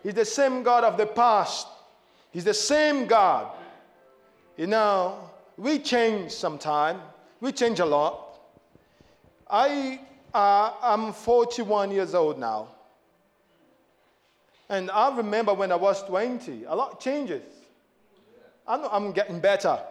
He's 0.03 0.13
the 0.13 0.25
same 0.25 0.63
God 0.63 0.83
of 0.83 0.97
the 0.97 1.05
past. 1.05 1.67
He's 2.31 2.45
the 2.45 2.53
same 2.53 3.05
God. 3.05 3.51
You 4.57 4.67
know, 4.67 5.29
we 5.57 5.79
change 5.79 6.31
sometime. 6.31 7.01
We 7.41 7.51
change 7.51 7.79
a 7.79 7.85
lot. 7.85 8.39
I, 9.49 9.99
uh, 10.33 10.73
I'm 10.81 11.11
41 11.11 11.91
years 11.91 12.13
old 12.13 12.39
now. 12.39 12.69
And 14.69 14.89
I 14.91 15.13
remember 15.17 15.53
when 15.53 15.71
I 15.71 15.75
was 15.75 16.01
20, 16.03 16.63
a 16.65 16.73
lot 16.75 17.01
changes. 17.01 17.43
I 18.65 18.77
know 18.77 18.89
I'm 18.91 19.11
getting 19.11 19.39
better. 19.41 19.77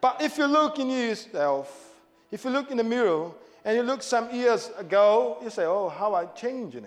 But 0.00 0.20
if 0.20 0.36
you 0.36 0.46
look 0.46 0.78
in 0.78 0.90
yourself, 0.90 1.94
if 2.30 2.44
you 2.44 2.50
look 2.50 2.70
in 2.70 2.76
the 2.76 2.84
mirror 2.84 3.30
and 3.64 3.76
you 3.76 3.82
look 3.82 4.02
some 4.02 4.30
years 4.34 4.70
ago, 4.76 5.38
you 5.42 5.48
say, 5.48 5.64
Oh, 5.64 5.88
how 5.88 6.14
I 6.14 6.26
changed. 6.26 6.78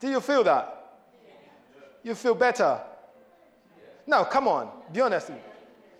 Do 0.00 0.08
you 0.08 0.20
feel 0.20 0.42
that? 0.44 0.96
You 2.02 2.14
feel 2.14 2.34
better? 2.34 2.80
No, 4.06 4.24
come 4.24 4.48
on, 4.48 4.70
be 4.92 5.00
honest. 5.00 5.30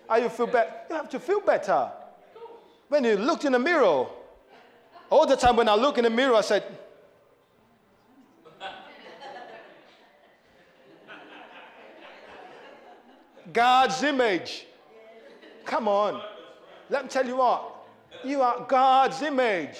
Are 0.09 0.19
you 0.19 0.29
feel 0.29 0.47
better? 0.47 0.71
You 0.89 0.95
have 0.95 1.09
to 1.09 1.19
feel 1.19 1.41
better. 1.41 1.91
When 2.89 3.03
you 3.03 3.17
looked 3.17 3.45
in 3.45 3.53
the 3.53 3.59
mirror, 3.59 4.05
all 5.09 5.25
the 5.25 5.35
time 5.35 5.55
when 5.55 5.67
I 5.67 5.75
look 5.75 5.97
in 5.97 6.03
the 6.03 6.09
mirror, 6.09 6.35
I 6.35 6.41
said, 6.41 6.63
God's 13.51 14.03
image. 14.03 14.65
Come 15.63 15.87
on. 15.87 16.21
Let 16.89 17.03
me 17.03 17.09
tell 17.09 17.25
you 17.25 17.37
what. 17.37 17.71
You 18.23 18.41
are 18.41 18.65
God's 18.67 19.21
image. 19.21 19.77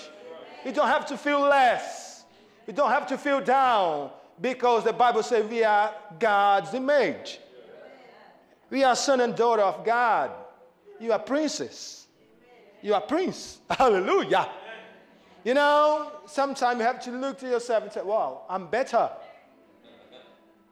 You 0.66 0.72
don't 0.72 0.88
have 0.88 1.06
to 1.08 1.18
feel 1.18 1.42
less. 1.42 2.24
You 2.68 2.74
don't 2.74 2.90
have 2.90 3.06
to 3.08 3.18
feel 3.18 3.42
down 3.42 4.10
because 4.42 4.84
the 4.84 4.94
Bible 4.94 5.24
says 5.24 5.46
we 5.50 5.64
are 5.64 5.94
God's 6.20 6.74
image. 6.74 7.40
We 8.70 8.84
are 8.84 8.96
son 8.96 9.22
and 9.22 9.36
daughter 9.36 9.62
of 9.62 9.86
God. 9.86 10.32
You 11.00 11.12
are 11.14 11.20
princess. 11.20 12.08
You 12.82 12.94
are 12.94 13.02
prince. 13.02 13.60
Hallelujah. 13.70 14.50
You 15.44 15.54
know, 15.54 16.12
sometimes 16.26 16.80
you 16.80 16.86
have 16.86 17.00
to 17.04 17.12
look 17.12 17.38
to 17.40 17.48
yourself 17.48 17.84
and 17.84 17.92
say, 17.92 18.02
wow, 18.02 18.44
I'm 18.50 18.68
better. 18.68 19.10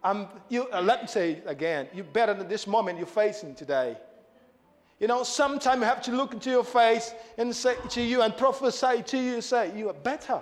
I'm, 0.03 0.27
you, 0.49 0.67
uh, 0.69 0.81
let 0.81 1.03
me 1.03 1.07
say 1.07 1.41
again, 1.45 1.87
you're 1.93 2.03
better 2.03 2.33
than 2.33 2.47
this 2.47 2.67
moment 2.67 2.97
you're 2.97 3.07
facing 3.07 3.55
today. 3.55 3.95
You 4.99 5.07
know, 5.07 5.23
sometimes 5.23 5.79
you 5.79 5.85
have 5.85 6.01
to 6.03 6.11
look 6.11 6.33
into 6.33 6.49
your 6.49 6.63
face 6.63 7.13
and 7.37 7.55
say 7.55 7.75
to 7.89 8.01
you 8.01 8.21
and 8.21 8.35
prophesy 8.35 9.03
to 9.03 9.17
you, 9.17 9.41
say, 9.41 9.77
you 9.77 9.89
are 9.89 9.93
better. 9.93 10.41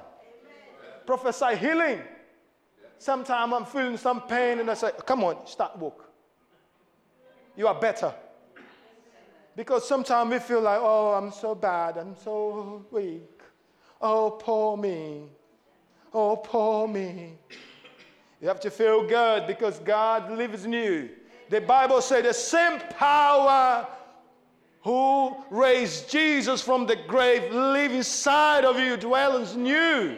Prophesy 1.05 1.55
healing. 1.57 2.01
Sometimes 2.97 3.53
I'm 3.53 3.65
feeling 3.65 3.97
some 3.97 4.21
pain 4.21 4.59
and 4.59 4.69
I 4.69 4.75
say, 4.75 4.91
come 5.05 5.23
on, 5.23 5.45
start 5.47 5.77
walk. 5.77 6.10
You 7.55 7.67
are 7.67 7.79
better. 7.79 8.13
Because 9.55 9.87
sometimes 9.87 10.31
we 10.31 10.39
feel 10.39 10.61
like, 10.61 10.79
oh, 10.81 11.13
I'm 11.13 11.31
so 11.31 11.53
bad, 11.53 11.97
I'm 11.97 12.15
so 12.15 12.85
weak. 12.91 13.41
Oh, 14.01 14.31
poor 14.31 14.77
me. 14.77 15.23
Oh, 16.13 16.37
poor 16.37 16.87
me. 16.87 17.33
You 18.41 18.47
have 18.47 18.59
to 18.61 18.71
feel 18.71 19.07
good 19.07 19.45
because 19.45 19.79
God 19.79 20.31
lives 20.31 20.65
in 20.65 20.73
you. 20.73 21.09
The 21.49 21.61
Bible 21.61 22.01
says 22.01 22.23
the 22.23 22.33
same 22.33 22.79
power 22.97 23.87
who 24.83 25.35
raised 25.51 26.09
Jesus 26.09 26.61
from 26.61 26.87
the 26.87 26.95
grave 26.95 27.53
live 27.53 27.91
inside 27.91 28.65
of 28.65 28.79
you, 28.79 28.97
dwells 28.97 29.55
in 29.55 29.65
you. 29.65 30.17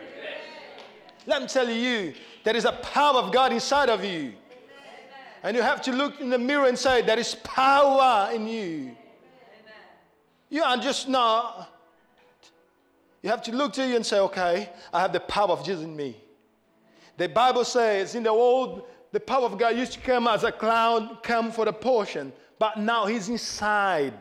Let 1.25 1.41
me 1.41 1.47
tell 1.47 1.69
you, 1.69 2.13
there 2.43 2.55
is 2.55 2.65
a 2.65 2.71
power 2.71 3.17
of 3.17 3.31
God 3.33 3.51
inside 3.51 3.89
of 3.89 4.03
you. 4.05 4.33
And 5.43 5.57
you 5.57 5.61
have 5.61 5.81
to 5.83 5.91
look 5.91 6.21
in 6.21 6.29
the 6.29 6.39
mirror 6.39 6.67
and 6.67 6.79
say, 6.79 7.01
There 7.01 7.19
is 7.19 7.35
power 7.35 8.31
in 8.33 8.47
you. 8.47 8.95
You 10.49 10.63
are 10.63 10.77
just 10.77 11.09
not. 11.09 11.69
You 13.21 13.29
have 13.29 13.41
to 13.43 13.51
look 13.51 13.73
to 13.73 13.85
you 13.85 13.97
and 13.97 14.05
say, 14.05 14.19
Okay, 14.19 14.69
I 14.93 15.01
have 15.01 15.11
the 15.11 15.19
power 15.19 15.49
of 15.49 15.65
Jesus 15.65 15.83
in 15.83 15.95
me. 15.95 16.15
The 17.17 17.27
Bible 17.27 17.65
says 17.65 18.15
in 18.15 18.23
the 18.23 18.29
Old 18.29 18.83
the 19.11 19.19
power 19.19 19.45
of 19.45 19.59
God 19.59 19.75
used 19.77 19.93
to 19.93 19.99
come 19.99 20.27
as 20.27 20.43
a 20.43 20.51
cloud, 20.51 21.21
come 21.21 21.51
for 21.51 21.65
the 21.65 21.73
portion, 21.73 22.33
but 22.57 22.79
now 22.79 23.05
He's 23.05 23.29
inside. 23.29 24.13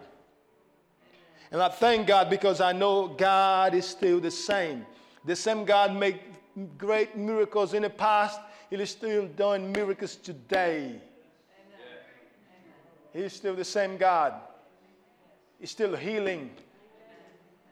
And 1.50 1.62
I 1.62 1.68
thank 1.68 2.06
God 2.06 2.28
because 2.28 2.60
I 2.60 2.72
know 2.72 3.08
God 3.08 3.74
is 3.74 3.86
still 3.86 4.20
the 4.20 4.30
same. 4.30 4.84
The 5.24 5.36
same 5.36 5.64
God 5.64 5.94
made 5.94 6.20
great 6.76 7.16
miracles 7.16 7.74
in 7.74 7.82
the 7.82 7.90
past, 7.90 8.40
He 8.70 8.76
is 8.76 8.90
still 8.90 9.26
doing 9.28 9.70
miracles 9.70 10.16
today. 10.16 11.00
He's 13.12 13.32
still 13.32 13.54
the 13.54 13.64
same 13.64 13.96
God. 13.96 14.34
He's 15.60 15.70
still 15.70 15.94
healing. 15.94 16.50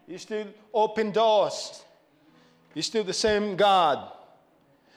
He's 0.06 0.22
still 0.22 0.46
open 0.72 1.10
doors. 1.12 1.82
He's 2.74 2.86
still 2.86 3.04
the 3.04 3.12
same 3.12 3.56
God. 3.56 4.12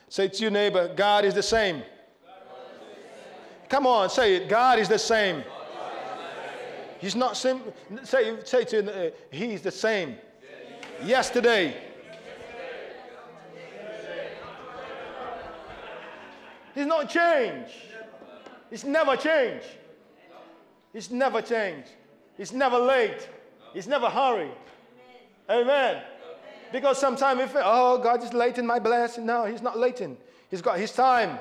Say 0.09 0.27
to 0.27 0.41
your 0.41 0.51
neighbor, 0.51 0.93
God 0.95 1.25
is 1.25 1.33
the 1.33 1.43
same. 1.43 1.81
Come 3.69 3.87
on, 3.87 4.09
say 4.09 4.35
it. 4.35 4.49
God 4.49 4.77
is 4.77 4.87
the 4.87 4.99
same. 4.99 5.43
He's 6.99 7.15
not 7.15 7.35
sim- 7.35 7.73
say 8.03 8.37
say 8.45 8.63
to 8.65 9.07
uh, 9.07 9.11
he's 9.31 9.61
the 9.61 9.71
same. 9.71 10.15
Yesterday. 11.03 11.75
He's 16.75 16.85
not 16.85 17.09
changed. 17.09 17.73
He's 18.69 18.83
never 18.83 19.15
changed. 19.15 19.65
He's 20.93 21.09
never 21.11 21.41
changed. 21.41 21.89
He's 22.37 22.53
never 22.53 22.77
late. 22.77 23.27
He's 23.73 23.87
never 23.87 24.09
hurry. 24.09 24.51
Amen. 25.49 26.03
Because 26.71 26.97
sometimes 26.99 27.39
we 27.39 27.47
feel, 27.47 27.63
oh, 27.65 27.97
God 27.97 28.23
is 28.23 28.33
late 28.33 28.57
in 28.57 28.65
my 28.65 28.79
blessing. 28.79 29.25
No, 29.25 29.45
He's 29.45 29.61
not 29.61 29.77
late 29.77 30.01
in. 30.01 30.15
He's 30.49 30.61
got 30.61 30.77
His 30.77 30.91
time. 30.91 31.39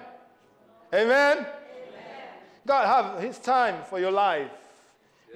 Amen. 0.93 1.39
Amen. 1.39 1.47
God 2.67 2.87
have 2.87 3.23
His 3.23 3.39
time 3.39 3.83
for 3.89 4.01
your 4.01 4.11
life. 4.11 4.51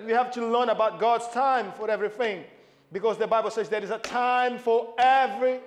We 0.04 0.12
have 0.12 0.30
to 0.32 0.46
learn 0.46 0.68
about 0.68 0.98
God's 0.98 1.28
time 1.28 1.72
for 1.72 1.90
everything. 1.90 2.44
Because 2.92 3.18
the 3.18 3.26
Bible 3.26 3.50
says 3.50 3.68
there 3.68 3.82
is 3.82 3.90
a 3.90 3.98
time 3.98 4.58
for 4.58 4.94
every 4.98 5.60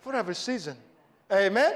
for 0.00 0.14
every 0.14 0.34
season. 0.34 0.76
Amen. 1.32 1.74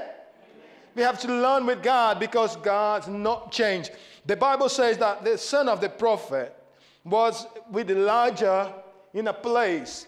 We 0.95 1.01
have 1.03 1.19
to 1.21 1.27
learn 1.27 1.65
with 1.65 1.83
God 1.83 2.19
because 2.19 2.55
God's 2.57 3.07
not 3.07 3.51
changed. 3.51 3.91
The 4.25 4.35
Bible 4.35 4.69
says 4.69 4.97
that 4.99 5.23
the 5.23 5.37
son 5.37 5.67
of 5.67 5.81
the 5.81 5.89
prophet 5.89 6.55
was 7.03 7.47
with 7.71 7.89
Elijah 7.89 8.73
in 9.13 9.27
a 9.27 9.33
place 9.33 10.05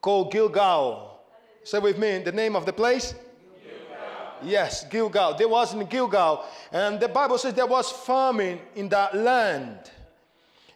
called 0.00 0.30
Gilgal. 0.32 1.20
Say 1.64 1.78
with 1.80 1.98
me, 1.98 2.18
the 2.18 2.32
name 2.32 2.54
of 2.54 2.64
the 2.64 2.72
place? 2.72 3.12
Gilgal. 3.12 3.96
Yes, 4.42 4.84
Gilgal. 4.84 5.34
There 5.34 5.48
was 5.48 5.74
in 5.74 5.84
Gilgal. 5.86 6.44
And 6.70 7.00
the 7.00 7.08
Bible 7.08 7.38
says 7.38 7.54
there 7.54 7.66
was 7.66 7.90
famine 7.90 8.60
in 8.76 8.88
that 8.90 9.14
land. 9.14 9.90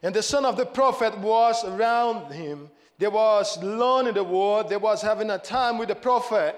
And 0.02 0.14
the 0.14 0.22
son 0.22 0.44
of 0.44 0.56
the 0.56 0.66
prophet 0.66 1.16
was 1.18 1.64
around 1.64 2.32
him. 2.32 2.70
There 2.98 3.10
was 3.10 3.62
learning 3.62 4.14
the 4.14 4.24
word. 4.24 4.68
There 4.68 4.78
was 4.78 5.00
having 5.00 5.30
a 5.30 5.38
time 5.38 5.78
with 5.78 5.88
the 5.88 5.94
prophet. 5.94 6.56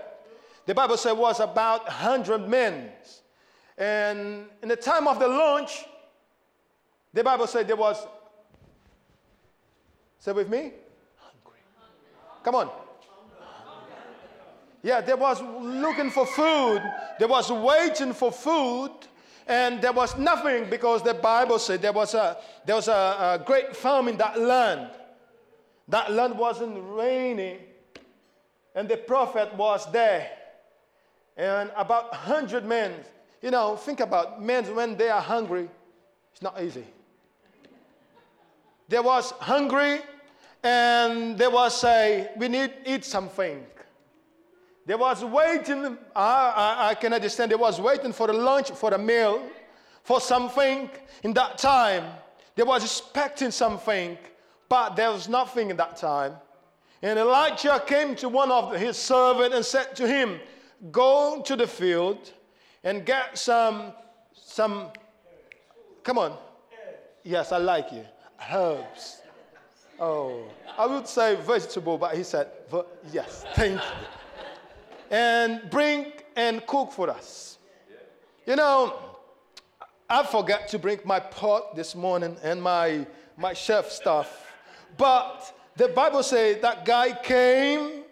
The 0.64 0.74
Bible 0.74 0.96
said 0.96 1.12
was 1.12 1.40
about 1.40 1.84
100 1.84 2.48
men. 2.48 2.90
And 3.78 4.46
in 4.62 4.68
the 4.68 4.76
time 4.76 5.06
of 5.08 5.18
the 5.18 5.28
launch, 5.28 5.84
the 7.12 7.24
Bible 7.24 7.46
said 7.46 7.66
there 7.66 7.76
was, 7.76 8.06
say 10.18 10.32
with 10.32 10.48
me, 10.48 10.72
hungry. 11.18 11.60
Come 12.42 12.54
on. 12.54 12.70
Yeah, 14.82 15.00
there 15.00 15.16
was 15.16 15.40
looking 15.40 16.10
for 16.10 16.26
food. 16.26 16.82
There 17.18 17.28
was 17.28 17.50
waiting 17.52 18.12
for 18.12 18.32
food. 18.32 18.90
And 19.46 19.82
there 19.82 19.92
was 19.92 20.16
nothing 20.16 20.70
because 20.70 21.02
the 21.02 21.14
Bible 21.14 21.58
said 21.58 21.82
there 21.82 21.92
was 21.92 22.14
a, 22.14 22.36
there 22.64 22.76
was 22.76 22.88
a, 22.88 23.40
a 23.40 23.42
great 23.44 23.76
famine 23.76 24.14
in 24.14 24.18
that 24.18 24.38
land. 24.38 24.90
That 25.88 26.12
land 26.12 26.38
wasn't 26.38 26.78
raining. 26.80 27.58
And 28.74 28.88
the 28.88 28.96
prophet 28.96 29.54
was 29.54 29.90
there 29.92 30.30
and 31.36 31.70
about 31.76 32.10
100 32.12 32.64
men. 32.64 32.92
You 33.42 33.50
know, 33.50 33.74
think 33.76 33.98
about 33.98 34.40
men 34.40 34.64
when 34.74 34.96
they 34.96 35.10
are 35.10 35.20
hungry, 35.20 35.68
it's 36.32 36.42
not 36.42 36.62
easy. 36.62 36.84
There 38.88 39.02
was 39.02 39.32
hungry, 39.32 40.00
and 40.62 41.36
there 41.36 41.50
was 41.50 41.82
a, 41.82 42.30
we 42.36 42.46
need 42.46 42.72
eat 42.86 43.04
something. 43.04 43.66
There 44.86 44.98
was 44.98 45.24
waiting, 45.24 45.98
I, 46.14 46.76
I, 46.78 46.88
I 46.90 46.94
can 46.94 47.12
understand, 47.12 47.50
they 47.50 47.56
was 47.56 47.80
waiting 47.80 48.12
for 48.12 48.28
the 48.28 48.32
lunch, 48.32 48.70
for 48.70 48.90
the 48.90 48.98
meal, 48.98 49.42
for 50.04 50.20
something 50.20 50.88
in 51.24 51.32
that 51.34 51.58
time. 51.58 52.04
They 52.54 52.62
was 52.62 52.84
expecting 52.84 53.50
something, 53.50 54.18
but 54.68 54.94
there 54.94 55.10
was 55.10 55.28
nothing 55.28 55.70
in 55.70 55.76
that 55.78 55.96
time. 55.96 56.34
And 57.00 57.18
Elijah 57.18 57.82
came 57.84 58.14
to 58.16 58.28
one 58.28 58.52
of 58.52 58.74
his 58.76 58.96
servants 58.96 59.56
and 59.56 59.64
said 59.64 59.96
to 59.96 60.06
him, 60.06 60.38
go 60.92 61.42
to 61.44 61.56
the 61.56 61.66
field 61.66 62.32
and 62.84 63.04
get 63.06 63.38
some, 63.38 63.92
some, 64.32 64.88
come 66.02 66.18
on. 66.18 66.36
Yes, 67.22 67.52
I 67.52 67.58
like 67.58 67.92
you. 67.92 68.04
Herbs. 68.50 69.22
Oh, 70.00 70.44
I 70.76 70.86
would 70.86 71.06
say 71.06 71.36
vegetable, 71.36 71.96
but 71.96 72.16
he 72.16 72.24
said, 72.24 72.48
yes, 73.12 73.44
thank 73.54 73.80
you. 73.80 74.06
And 75.10 75.70
bring 75.70 76.12
and 76.34 76.66
cook 76.66 76.90
for 76.90 77.08
us. 77.10 77.58
You 78.46 78.56
know, 78.56 78.94
I 80.10 80.24
forgot 80.24 80.66
to 80.68 80.78
bring 80.78 80.98
my 81.04 81.20
pot 81.20 81.76
this 81.76 81.94
morning 81.94 82.36
and 82.42 82.60
my, 82.60 83.06
my 83.36 83.52
chef 83.52 83.90
stuff. 83.90 84.52
But 84.96 85.56
the 85.76 85.88
Bible 85.88 86.22
says 86.22 86.60
that 86.62 86.84
guy 86.84 87.12
came 87.12 88.02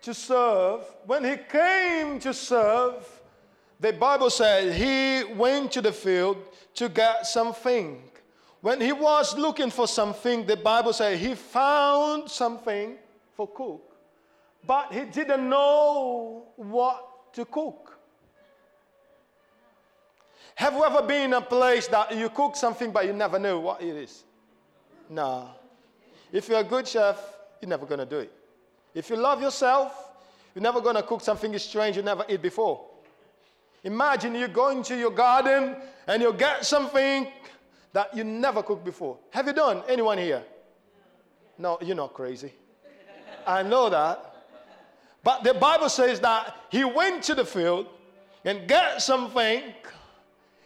to 0.00 0.14
serve, 0.14 0.84
when 1.06 1.24
he 1.24 1.36
came 1.50 2.18
to 2.20 2.32
serve, 2.32 3.11
the 3.82 3.92
Bible 3.92 4.30
said 4.30 4.72
he 4.72 5.24
went 5.34 5.72
to 5.72 5.82
the 5.82 5.92
field 5.92 6.36
to 6.74 6.88
get 6.88 7.26
something. 7.26 8.00
When 8.60 8.80
he 8.80 8.92
was 8.92 9.36
looking 9.36 9.70
for 9.70 9.88
something, 9.88 10.46
the 10.46 10.56
Bible 10.56 10.92
said 10.92 11.18
he 11.18 11.34
found 11.34 12.30
something 12.30 12.96
for 13.34 13.48
cook, 13.48 13.82
but 14.64 14.92
he 14.92 15.04
didn't 15.06 15.48
know 15.48 16.44
what 16.54 17.34
to 17.34 17.44
cook. 17.44 17.98
Have 20.54 20.74
you 20.74 20.84
ever 20.84 21.02
been 21.02 21.24
in 21.24 21.32
a 21.32 21.40
place 21.40 21.88
that 21.88 22.16
you 22.16 22.28
cook 22.28 22.54
something 22.54 22.92
but 22.92 23.04
you 23.04 23.12
never 23.12 23.40
know 23.40 23.58
what 23.58 23.82
it 23.82 23.96
is? 23.96 24.22
No. 25.10 25.48
If 26.30 26.48
you're 26.48 26.60
a 26.60 26.64
good 26.64 26.86
chef, 26.86 27.18
you're 27.60 27.68
never 27.68 27.84
going 27.84 27.98
to 27.98 28.06
do 28.06 28.20
it. 28.20 28.32
If 28.94 29.10
you 29.10 29.16
love 29.16 29.42
yourself, 29.42 30.12
you're 30.54 30.62
never 30.62 30.80
going 30.80 30.94
to 30.94 31.02
cook 31.02 31.20
something 31.20 31.58
strange 31.58 31.96
you 31.96 32.02
never 32.02 32.24
eat 32.28 32.42
before. 32.42 32.91
Imagine 33.84 34.34
you 34.34 34.48
go 34.48 34.68
into 34.68 34.96
your 34.96 35.10
garden 35.10 35.76
and 36.06 36.22
you 36.22 36.32
get 36.32 36.64
something 36.64 37.28
that 37.92 38.16
you 38.16 38.24
never 38.24 38.62
cooked 38.62 38.84
before. 38.84 39.18
Have 39.30 39.46
you 39.46 39.52
done? 39.52 39.82
Anyone 39.88 40.18
here? 40.18 40.42
No, 41.58 41.78
you're 41.82 41.96
not 41.96 42.14
crazy. 42.14 42.52
I 43.46 43.62
know 43.62 43.90
that. 43.90 44.28
But 45.24 45.44
the 45.44 45.54
Bible 45.54 45.88
says 45.88 46.20
that 46.20 46.56
he 46.70 46.84
went 46.84 47.22
to 47.24 47.34
the 47.34 47.44
field 47.44 47.86
and 48.44 48.66
got 48.66 49.02
something 49.02 49.62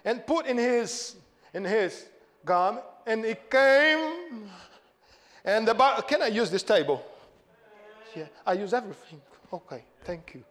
and 0.04 0.26
put 0.26 0.46
in 0.46 0.56
his 0.56 1.16
in 1.52 1.64
his 1.64 2.06
garment 2.44 2.84
and 3.06 3.24
he 3.24 3.34
came 3.50 4.50
and 5.46 5.66
the 5.66 5.74
Bible, 5.74 6.02
can 6.02 6.22
I 6.22 6.26
use 6.26 6.50
this 6.50 6.64
table? 6.64 7.04
Yeah, 8.14 8.26
I 8.44 8.54
use 8.54 8.74
everything. 8.74 9.20
Okay, 9.52 9.84
thank 10.04 10.34
you. 10.34 10.42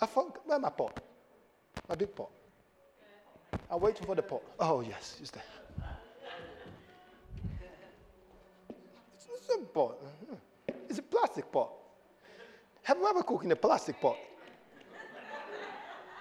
I 0.00 0.06
forgot 0.06 0.46
where 0.46 0.58
my 0.58 0.70
pot? 0.70 1.00
My 1.88 1.94
big 1.94 2.14
pot. 2.14 2.30
I'm 3.70 3.80
waiting 3.80 4.06
for 4.06 4.14
the 4.14 4.22
pot. 4.22 4.42
Oh 4.58 4.80
yes, 4.80 5.16
it's 5.20 5.30
there. 5.30 5.42
It's 9.18 9.48
a 9.54 9.58
pot. 9.58 9.96
It's 10.88 10.98
a 10.98 11.02
plastic 11.02 11.50
pot. 11.50 11.70
Have 12.82 12.98
you 12.98 13.06
ever 13.08 13.22
cooked 13.22 13.44
in 13.44 13.52
a 13.52 13.56
plastic 13.56 14.00
pot? 14.00 14.16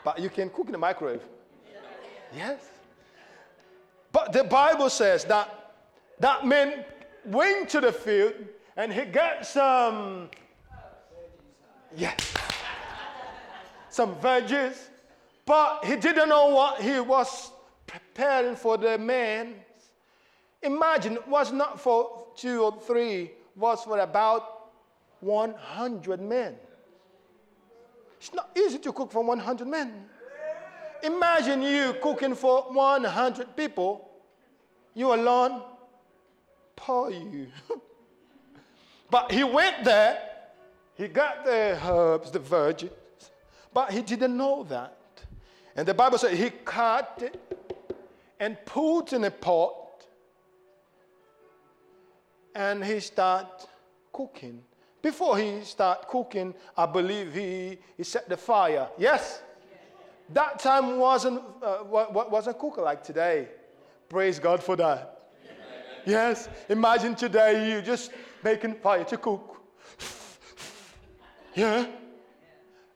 But 0.04 0.20
you 0.20 0.30
can 0.30 0.50
cook 0.50 0.70
in 0.70 0.76
a 0.76 0.78
microwave. 0.78 1.22
Yes. 2.36 2.62
But 4.12 4.34
the 4.34 4.44
Bible 4.44 4.89
says 4.89 5.24
that 5.26 5.74
that 6.20 6.46
man 6.46 6.86
went 7.26 7.70
to 7.70 7.82
the 7.82 7.92
field 7.92 8.34
and 8.76 8.92
he 8.94 9.06
got 9.06 9.46
some, 9.46 10.30
yes, 11.96 12.15
some 14.00 14.16
veggies, 14.16 14.78
but 15.46 15.84
he 15.84 15.98
didn't 15.98 16.30
know 16.30 16.48
what 16.56 16.80
he 16.80 17.02
was 17.02 17.52
preparing 17.86 18.56
for 18.56 18.78
the 18.78 18.98
man. 18.98 19.56
Imagine, 20.64 21.16
it 21.16 21.28
was 21.28 21.52
not 21.52 21.82
for 21.82 22.28
two 22.38 22.64
or 22.64 22.80
three, 22.80 23.32
was 23.58 23.84
for 23.84 24.00
about 24.00 24.70
100 25.20 26.22
men. 26.22 26.56
It's 28.22 28.34
not 28.34 28.50
easy 28.56 28.78
to 28.78 28.94
cook 28.94 29.12
for 29.12 29.22
100 29.22 29.68
men. 29.68 29.92
Imagine 31.04 31.62
you 31.62 31.94
cooking 32.02 32.36
for 32.36 32.62
100 32.72 33.54
people, 33.58 34.10
you 34.96 35.14
alone, 35.14 35.62
poor 36.78 37.12
you. 37.12 37.48
but 39.10 39.30
he 39.30 39.44
went 39.44 39.84
there, 39.84 40.22
he 40.96 41.10
got 41.10 41.44
the 41.44 41.78
herbs, 41.86 42.32
the 42.32 42.40
virgins, 42.40 42.92
but 43.73 43.91
he 43.91 44.01
didn't 44.01 44.36
know 44.36 44.63
that. 44.69 44.97
And 45.75 45.88
the 45.88 45.93
Bible 45.93 46.17
says 46.17 46.38
he 46.38 46.49
cut 46.49 47.21
it 47.21 47.39
and 48.39 48.58
put 48.65 49.13
in 49.13 49.23
a 49.23 49.32
pot 49.32 50.05
and 52.55 52.84
he 52.84 52.99
start 52.99 53.67
cooking. 54.12 54.62
Before 55.01 55.38
he 55.38 55.63
start 55.63 56.08
cooking, 56.08 56.53
I 56.75 56.86
believe 56.86 57.34
he, 57.34 57.77
he 57.95 58.03
set 58.03 58.27
the 58.27 58.36
fire. 58.36 58.89
Yes? 58.97 59.41
That 60.34 60.60
time 60.60 60.97
wasn't, 60.97 61.41
uh, 61.63 61.79
wasn't 61.86 62.60
cooker 62.60 62.82
like 62.82 63.03
today. 63.03 63.47
Praise 64.10 64.39
God 64.39 64.62
for 64.62 64.75
that. 64.75 65.32
Yes? 66.05 66.49
Imagine 66.67 67.15
today 67.15 67.71
you 67.71 67.82
just 67.82 68.12
making 68.43 68.75
fire 68.75 69.03
to 69.05 69.17
cook. 69.17 69.62
yeah? 71.55 71.86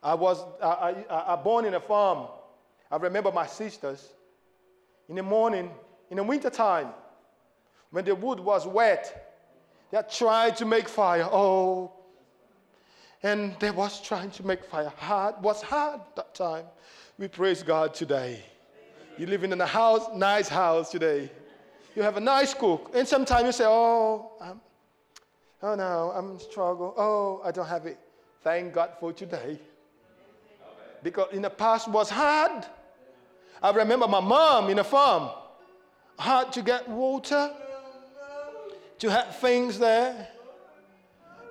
I 0.04 0.14
was 0.14 0.44
I, 0.62 1.06
I, 1.10 1.34
I 1.34 1.36
born 1.38 1.66
in 1.66 1.74
a 1.76 1.80
farm. 1.80 2.28
I 2.92 2.98
remember 2.98 3.32
my 3.32 3.48
sisters 3.48 4.14
in 5.08 5.16
the 5.16 5.24
morning, 5.24 5.72
in 6.10 6.18
the 6.18 6.24
winter 6.24 6.50
time, 6.50 6.90
when 7.92 8.06
the 8.06 8.14
wood 8.16 8.40
was 8.40 8.68
wet, 8.68 9.36
they 9.92 10.02
tried 10.12 10.58
to 10.58 10.66
make 10.66 10.90
fire. 10.90 11.28
Oh, 11.32 11.92
and 13.22 13.56
they 13.60 13.72
was 13.72 14.02
trying 14.02 14.32
to 14.32 14.46
make 14.46 14.66
fire. 14.66 14.92
Hard 14.98 15.42
was 15.42 15.62
hard 15.62 16.02
that 16.16 16.36
time. 16.36 16.66
We 17.18 17.28
praise 17.28 17.64
God 17.64 17.94
today. 17.94 18.44
You 19.18 19.28
live 19.28 19.44
in 19.44 19.60
a 19.60 19.66
house, 19.66 20.08
nice 20.16 20.50
house 20.50 20.92
today. 20.92 21.32
You 21.96 22.02
have 22.02 22.18
a 22.18 22.20
nice 22.20 22.54
cook, 22.54 22.92
and 22.94 23.08
sometimes 23.08 23.46
you 23.46 23.52
say, 23.52 23.66
"Oh, 23.68 24.32
I'm, 24.42 24.60
oh 25.62 25.76
no, 25.76 26.12
I'm 26.16 26.40
struggle. 26.40 26.94
Oh, 26.98 27.42
I 27.46 27.52
don't 27.52 27.68
have 27.68 27.86
it." 27.86 28.00
Thank 28.44 28.74
God 28.74 28.92
for 29.00 29.14
today. 29.14 29.60
Because 31.04 31.34
in 31.34 31.42
the 31.42 31.50
past 31.50 31.88
was 31.88 32.10
hard. 32.10 32.66
I 33.62 33.72
remember 33.72 34.08
my 34.08 34.22
mom 34.22 34.70
in 34.70 34.80
a 34.80 34.84
farm 34.84 35.30
hard 36.18 36.54
to 36.54 36.62
get 36.62 36.88
water 36.88 37.52
to 39.00 39.12
have 39.12 39.36
things 39.38 39.78
there. 39.78 40.28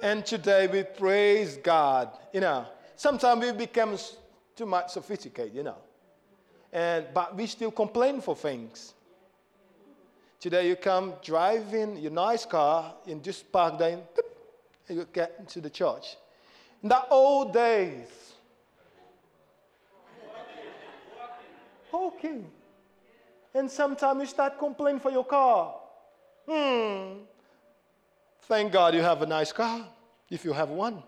And 0.02 0.24
today 0.24 0.66
we 0.66 0.82
praise 0.82 1.58
God. 1.58 2.10
You 2.32 2.40
know, 2.40 2.66
sometimes 2.96 3.44
we 3.44 3.52
become 3.52 3.96
too 4.56 4.66
much 4.66 4.90
sophisticated, 4.90 5.54
you 5.54 5.62
know. 5.62 5.76
And, 6.72 7.06
but 7.12 7.36
we 7.36 7.46
still 7.46 7.70
complain 7.70 8.20
for 8.20 8.34
things. 8.34 8.94
Today 10.40 10.68
you 10.68 10.76
come 10.76 11.14
driving 11.22 11.98
your 11.98 12.10
nice 12.10 12.44
car 12.44 12.94
and 13.06 13.22
just 13.22 13.52
park 13.52 13.78
there 13.78 14.00
and 14.88 14.98
you 14.98 15.06
get 15.12 15.36
into 15.38 15.60
the 15.60 15.70
church. 15.70 16.16
In 16.82 16.88
the 16.88 17.06
old 17.08 17.52
days, 17.52 18.08
okay. 21.94 22.40
And 23.54 23.70
sometimes 23.70 24.20
you 24.20 24.26
start 24.26 24.58
complaining 24.58 25.00
for 25.00 25.10
your 25.10 25.24
car. 25.24 25.74
Hmm. 26.48 27.24
Thank 28.42 28.72
God 28.72 28.94
you 28.94 29.02
have 29.02 29.22
a 29.22 29.26
nice 29.26 29.52
car, 29.52 29.86
if 30.30 30.44
you 30.44 30.52
have 30.52 30.70
one. 30.70 31.02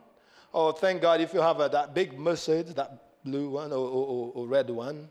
Or 0.53 0.73
thank 0.73 1.03
God 1.03 1.21
if 1.21 1.35
you 1.35 1.41
have 1.41 1.61
a, 1.61 1.69
that 1.69 1.95
big 1.95 2.19
Mercedes, 2.19 2.75
that 2.75 3.25
blue 3.25 3.51
one 3.51 3.73
or, 3.73 3.89
or, 3.89 4.33
or 4.35 4.47
red 4.47 4.71
one, 4.71 5.09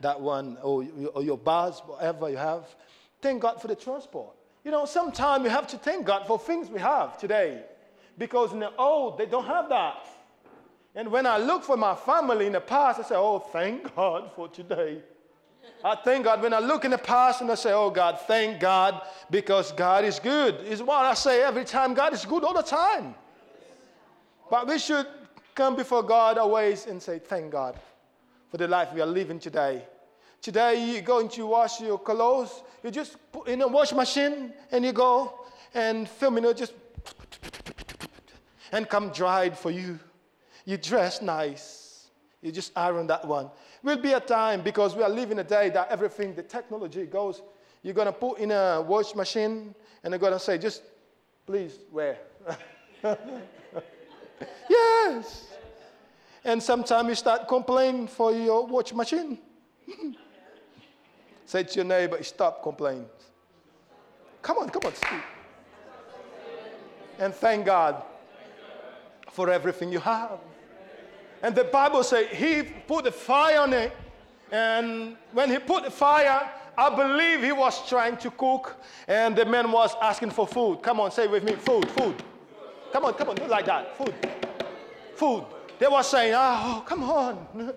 that 0.00 0.20
one, 0.20 0.56
or, 0.62 0.86
or 1.14 1.22
your 1.22 1.38
bus, 1.38 1.80
whatever 1.80 2.30
you 2.30 2.36
have. 2.36 2.64
Thank 3.20 3.42
God 3.42 3.60
for 3.60 3.68
the 3.68 3.74
transport. 3.74 4.36
You 4.64 4.70
know, 4.70 4.84
sometimes 4.84 5.44
you 5.44 5.50
have 5.50 5.66
to 5.68 5.78
thank 5.78 6.06
God 6.06 6.26
for 6.26 6.38
things 6.38 6.68
we 6.68 6.78
have 6.78 7.18
today. 7.18 7.64
Because 8.16 8.52
in 8.52 8.60
the 8.60 8.74
old, 8.76 9.18
they 9.18 9.26
don't 9.26 9.46
have 9.46 9.68
that. 9.70 10.06
And 10.94 11.12
when 11.12 11.26
I 11.26 11.38
look 11.38 11.62
for 11.62 11.76
my 11.76 11.94
family 11.94 12.46
in 12.46 12.52
the 12.52 12.60
past, 12.60 13.00
I 13.00 13.02
say, 13.02 13.14
oh, 13.14 13.38
thank 13.38 13.94
God 13.94 14.30
for 14.34 14.48
today. 14.48 15.02
I 15.84 15.94
thank 15.94 16.24
God 16.24 16.42
when 16.42 16.52
I 16.52 16.58
look 16.58 16.84
in 16.84 16.90
the 16.90 16.98
past 16.98 17.40
and 17.40 17.50
I 17.50 17.54
say, 17.54 17.72
Oh 17.72 17.90
God, 17.90 18.18
thank 18.26 18.60
God 18.60 19.00
because 19.30 19.72
God 19.72 20.04
is 20.04 20.18
good. 20.18 20.56
Is 20.62 20.82
what 20.82 21.04
I 21.04 21.14
say 21.14 21.42
every 21.42 21.64
time. 21.64 21.94
God 21.94 22.12
is 22.12 22.24
good 22.24 22.42
all 22.42 22.54
the 22.54 22.62
time. 22.62 23.14
But 24.50 24.66
we 24.66 24.78
should 24.78 25.06
come 25.54 25.76
before 25.76 26.02
God 26.02 26.38
always 26.38 26.86
and 26.86 27.00
say, 27.00 27.18
Thank 27.18 27.52
God 27.52 27.78
for 28.50 28.56
the 28.56 28.66
life 28.66 28.92
we 28.92 29.00
are 29.00 29.06
living 29.06 29.38
today. 29.38 29.84
Today 30.42 30.92
you're 30.92 31.02
going 31.02 31.28
to 31.30 31.46
wash 31.46 31.80
your 31.80 31.98
clothes. 31.98 32.62
You 32.82 32.90
just 32.90 33.16
put 33.30 33.48
in 33.48 33.62
a 33.62 33.68
wash 33.68 33.92
machine 33.92 34.52
and 34.72 34.84
you 34.84 34.92
go 34.92 35.46
and 35.74 36.08
film, 36.08 36.36
you 36.36 36.40
know, 36.40 36.52
just 36.52 36.72
and 38.72 38.88
come 38.88 39.10
dried 39.10 39.56
for 39.56 39.70
you. 39.70 39.98
You 40.68 40.76
dress 40.76 41.22
nice. 41.22 42.08
You 42.42 42.52
just 42.52 42.72
iron 42.76 43.06
that 43.06 43.26
one 43.26 43.48
will 43.82 43.96
be 43.96 44.12
a 44.12 44.20
time 44.20 44.60
because 44.60 44.94
we 44.94 45.02
are 45.02 45.08
living 45.08 45.38
a 45.38 45.44
day 45.44 45.70
that 45.70 45.88
everything, 45.88 46.34
the 46.34 46.42
technology 46.42 47.06
goes, 47.06 47.40
you're 47.82 47.94
to 47.94 48.12
put 48.12 48.38
in 48.38 48.50
a 48.50 48.84
wash 48.86 49.14
machine 49.14 49.74
and 50.04 50.12
they're 50.12 50.20
to 50.30 50.38
say, 50.38 50.58
just 50.58 50.82
please 51.46 51.78
wear. 51.90 52.18
yes. 54.68 55.46
And 56.44 56.62
sometimes 56.62 57.08
you 57.08 57.14
start 57.14 57.48
complaining 57.48 58.06
for 58.06 58.30
your 58.30 58.66
wash 58.66 58.92
machine. 58.92 59.38
Say 61.46 61.62
to 61.62 61.74
your 61.76 61.86
neighbor, 61.86 62.22
stop 62.22 62.62
complaining. 62.62 63.06
Come 64.42 64.58
on, 64.58 64.68
come 64.68 64.82
on, 64.84 64.94
speak. 64.94 65.22
And 67.18 67.34
thank 67.34 67.64
God 67.64 68.02
for 69.30 69.48
everything 69.48 69.90
you 69.90 70.00
have. 70.00 70.40
And 71.42 71.54
the 71.54 71.64
Bible 71.64 72.02
says 72.02 72.28
he 72.28 72.62
put 72.62 73.04
the 73.04 73.12
fire 73.12 73.60
on 73.60 73.72
it. 73.72 73.92
And 74.50 75.16
when 75.32 75.50
he 75.50 75.58
put 75.58 75.84
the 75.84 75.90
fire, 75.90 76.50
I 76.76 76.94
believe 76.94 77.42
he 77.42 77.52
was 77.52 77.86
trying 77.88 78.16
to 78.18 78.30
cook. 78.30 78.76
And 79.06 79.36
the 79.36 79.44
man 79.44 79.70
was 79.70 79.94
asking 80.00 80.30
for 80.30 80.46
food. 80.46 80.82
Come 80.82 81.00
on, 81.00 81.10
say 81.10 81.26
with 81.26 81.44
me 81.44 81.52
food, 81.52 81.88
food. 81.90 82.14
Come 82.92 83.04
on, 83.04 83.14
come 83.14 83.28
on, 83.28 83.36
do 83.36 83.46
like 83.46 83.66
that. 83.66 83.96
Food. 83.96 84.14
Food. 85.14 85.44
They 85.78 85.86
were 85.86 86.02
saying, 86.02 86.34
oh, 86.36 86.82
come 86.86 87.04
on. 87.04 87.74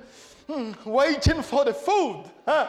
Hmm, 0.48 0.72
waiting 0.86 1.42
for 1.42 1.66
the 1.66 1.74
food. 1.74 2.24
Huh? 2.46 2.68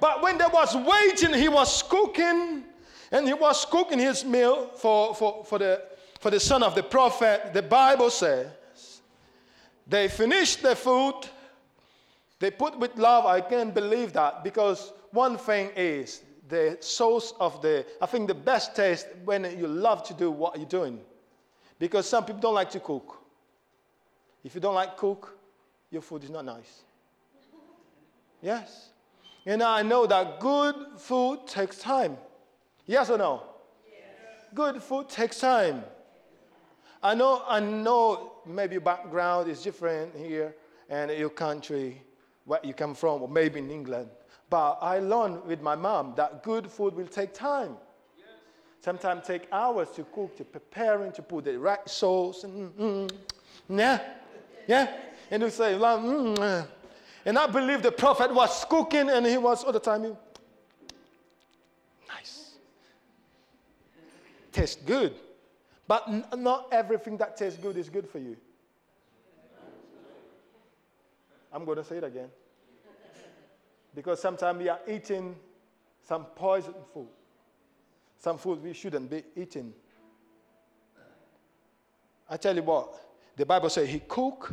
But 0.00 0.22
when 0.22 0.38
they 0.38 0.46
was 0.46 0.74
waiting, 0.74 1.34
he 1.34 1.48
was 1.48 1.82
cooking. 1.82 2.64
And 3.12 3.26
he 3.26 3.34
was 3.34 3.64
cooking 3.64 3.98
his 3.98 4.24
meal 4.24 4.68
for, 4.76 5.14
for, 5.14 5.44
for, 5.44 5.58
the, 5.58 5.82
for 6.20 6.30
the 6.30 6.40
son 6.40 6.62
of 6.62 6.74
the 6.74 6.82
prophet. 6.82 7.52
The 7.52 7.62
Bible 7.62 8.08
says 8.08 8.46
they 9.90 10.08
finished 10.08 10.62
the 10.62 10.76
food. 10.76 11.14
They 12.38 12.50
put 12.50 12.78
with 12.78 12.96
love. 12.96 13.26
I 13.26 13.40
can't 13.40 13.74
believe 13.74 14.12
that 14.14 14.44
because 14.44 14.92
one 15.10 15.36
thing 15.36 15.70
is 15.76 16.22
the 16.48 16.78
source 16.80 17.34
of 17.40 17.60
the, 17.60 17.84
I 18.00 18.06
think 18.06 18.28
the 18.28 18.34
best 18.34 18.74
taste 18.74 19.08
when 19.24 19.44
you 19.58 19.66
love 19.66 20.02
to 20.04 20.14
do 20.14 20.30
what 20.30 20.56
you're 20.56 20.66
doing. 20.66 21.00
Because 21.78 22.08
some 22.08 22.24
people 22.24 22.40
don't 22.40 22.54
like 22.54 22.70
to 22.70 22.80
cook. 22.80 23.18
If 24.44 24.54
you 24.54 24.60
don't 24.60 24.74
like 24.74 24.96
cook, 24.96 25.36
your 25.90 26.02
food 26.02 26.24
is 26.24 26.30
not 26.30 26.44
nice. 26.44 26.82
Yes. 28.40 28.90
And 29.44 29.62
I 29.62 29.82
know 29.82 30.06
that 30.06 30.38
good 30.40 30.76
food 30.98 31.46
takes 31.46 31.78
time. 31.78 32.16
Yes 32.86 33.10
or 33.10 33.18
no? 33.18 33.42
Yes. 33.88 34.44
Good 34.54 34.82
food 34.82 35.08
takes 35.08 35.40
time. 35.40 35.82
I 37.02 37.14
know, 37.14 37.42
I 37.46 37.60
know 37.60 38.32
maybe 38.46 38.74
your 38.74 38.82
background 38.82 39.48
is 39.50 39.62
different 39.62 40.14
here 40.14 40.54
and 40.88 41.10
your 41.10 41.30
country, 41.30 42.02
where 42.44 42.60
you 42.62 42.74
come 42.74 42.94
from, 42.94 43.22
or 43.22 43.28
maybe 43.28 43.58
in 43.58 43.70
England. 43.70 44.10
But 44.50 44.78
I 44.82 44.98
learned 44.98 45.44
with 45.44 45.62
my 45.62 45.76
mom 45.76 46.14
that 46.16 46.42
good 46.42 46.68
food 46.70 46.94
will 46.94 47.06
take 47.06 47.32
time. 47.32 47.76
Yes. 48.18 48.26
Sometimes 48.80 49.26
take 49.26 49.46
hours 49.52 49.88
to 49.92 50.04
cook, 50.04 50.36
to 50.36 50.44
preparing, 50.44 51.12
to 51.12 51.22
put 51.22 51.44
the 51.44 51.58
right 51.58 51.88
sauce. 51.88 52.44
Mm, 52.44 52.70
mm, 52.72 53.10
yeah, 53.68 54.00
yeah. 54.66 54.96
And 55.30 55.42
you 55.42 55.50
say, 55.50 55.74
mm, 55.74 56.36
mm, 56.36 56.66
and 57.24 57.38
I 57.38 57.46
believe 57.46 57.82
the 57.82 57.92
prophet 57.92 58.34
was 58.34 58.64
cooking 58.68 59.08
and 59.08 59.24
he 59.24 59.38
was 59.38 59.62
all 59.62 59.72
the 59.72 59.80
time, 59.80 60.16
nice. 62.08 62.54
Tastes 64.52 64.82
good. 64.84 65.14
But 65.90 66.04
n- 66.06 66.24
not 66.36 66.68
everything 66.70 67.16
that 67.16 67.36
tastes 67.36 67.58
good 67.58 67.76
is 67.76 67.88
good 67.88 68.08
for 68.08 68.20
you. 68.20 68.36
I'm 71.52 71.64
going 71.64 71.78
to 71.78 71.84
say 71.84 71.96
it 71.96 72.04
again. 72.04 72.28
Because 73.92 74.22
sometimes 74.22 74.60
we 74.60 74.68
are 74.68 74.78
eating 74.86 75.34
some 76.06 76.26
poison 76.26 76.74
food, 76.94 77.08
some 78.20 78.38
food 78.38 78.62
we 78.62 78.72
shouldn't 78.72 79.10
be 79.10 79.24
eating. 79.34 79.74
I 82.28 82.36
tell 82.36 82.54
you 82.54 82.62
what, 82.62 82.94
the 83.34 83.44
Bible 83.44 83.68
says 83.68 83.88
he 83.88 83.98
cooked, 83.98 84.52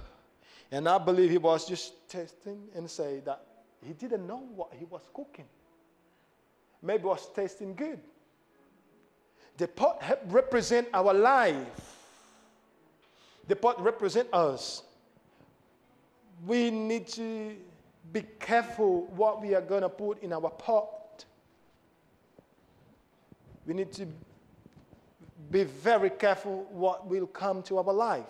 and 0.72 0.90
I 0.90 0.98
believe 0.98 1.30
he 1.30 1.38
was 1.38 1.68
just 1.68 2.10
testing 2.10 2.64
and 2.74 2.90
say 2.90 3.22
that 3.26 3.46
he 3.86 3.94
didn't 3.94 4.26
know 4.26 4.42
what 4.56 4.74
he 4.74 4.86
was 4.86 5.04
cooking. 5.14 5.46
Maybe 6.82 7.04
was 7.04 7.30
tasting 7.32 7.76
good. 7.76 8.00
The 9.58 9.68
pot 9.68 10.04
represent 10.28 10.88
our 10.94 11.14
life. 11.14 11.96
The 13.48 13.56
pot 13.56 13.82
represent 13.82 14.28
us. 14.34 14.84
We 16.46 16.70
need 16.70 17.08
to 17.10 17.56
be 18.14 18.24
careful 18.40 19.08
what 19.16 19.42
we 19.42 19.56
are 19.56 19.62
going 19.62 19.82
to 19.82 19.90
put 19.90 20.22
in 20.22 20.32
our 20.32 20.50
pot. 20.50 21.26
We 23.66 23.74
need 23.74 23.92
to 23.94 24.08
be 25.50 25.64
very 25.64 26.10
careful 26.10 26.68
what 26.72 27.08
will 27.08 27.28
come 27.28 27.64
to 27.64 27.78
our 27.80 27.94
life, 27.94 28.24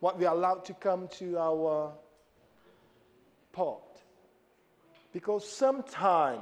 what 0.00 0.18
we 0.18 0.24
are 0.24 0.34
allowed 0.34 0.64
to 0.66 0.74
come 0.74 1.08
to 1.18 1.38
our 1.38 1.92
pot. 3.52 3.82
Because 5.12 5.48
sometimes 5.48 6.40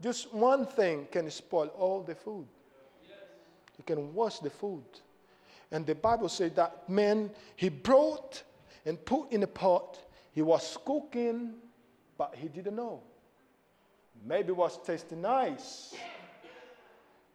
just 0.00 0.32
one 0.32 0.66
thing 0.66 1.06
can 1.10 1.30
spoil 1.30 1.68
all 1.78 2.02
the 2.02 2.14
food. 2.14 2.46
Can 3.88 4.12
wash 4.12 4.40
the 4.40 4.50
food. 4.50 4.84
And 5.70 5.86
the 5.86 5.94
Bible 5.94 6.28
says 6.28 6.52
that 6.52 6.86
man, 6.90 7.30
he 7.56 7.70
brought 7.70 8.42
and 8.84 9.02
put 9.02 9.32
in 9.32 9.42
a 9.42 9.46
pot. 9.46 9.98
He 10.32 10.42
was 10.42 10.76
cooking, 10.84 11.54
but 12.18 12.34
he 12.36 12.48
didn't 12.48 12.76
know. 12.76 13.00
Maybe 14.26 14.50
it 14.50 14.56
was 14.56 14.78
tasting 14.84 15.22
nice. 15.22 15.94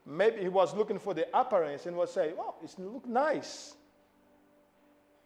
Maybe 0.05 0.41
he 0.41 0.47
was 0.47 0.75
looking 0.75 0.99
for 0.99 1.15
the 1.15 1.27
appearance 1.35 1.87
and 1.87 1.97
was 1.97 2.13
saying, 2.13 2.35
"Well, 2.37 2.55
it 2.63 2.77
look 2.77 3.07
nice." 3.07 3.75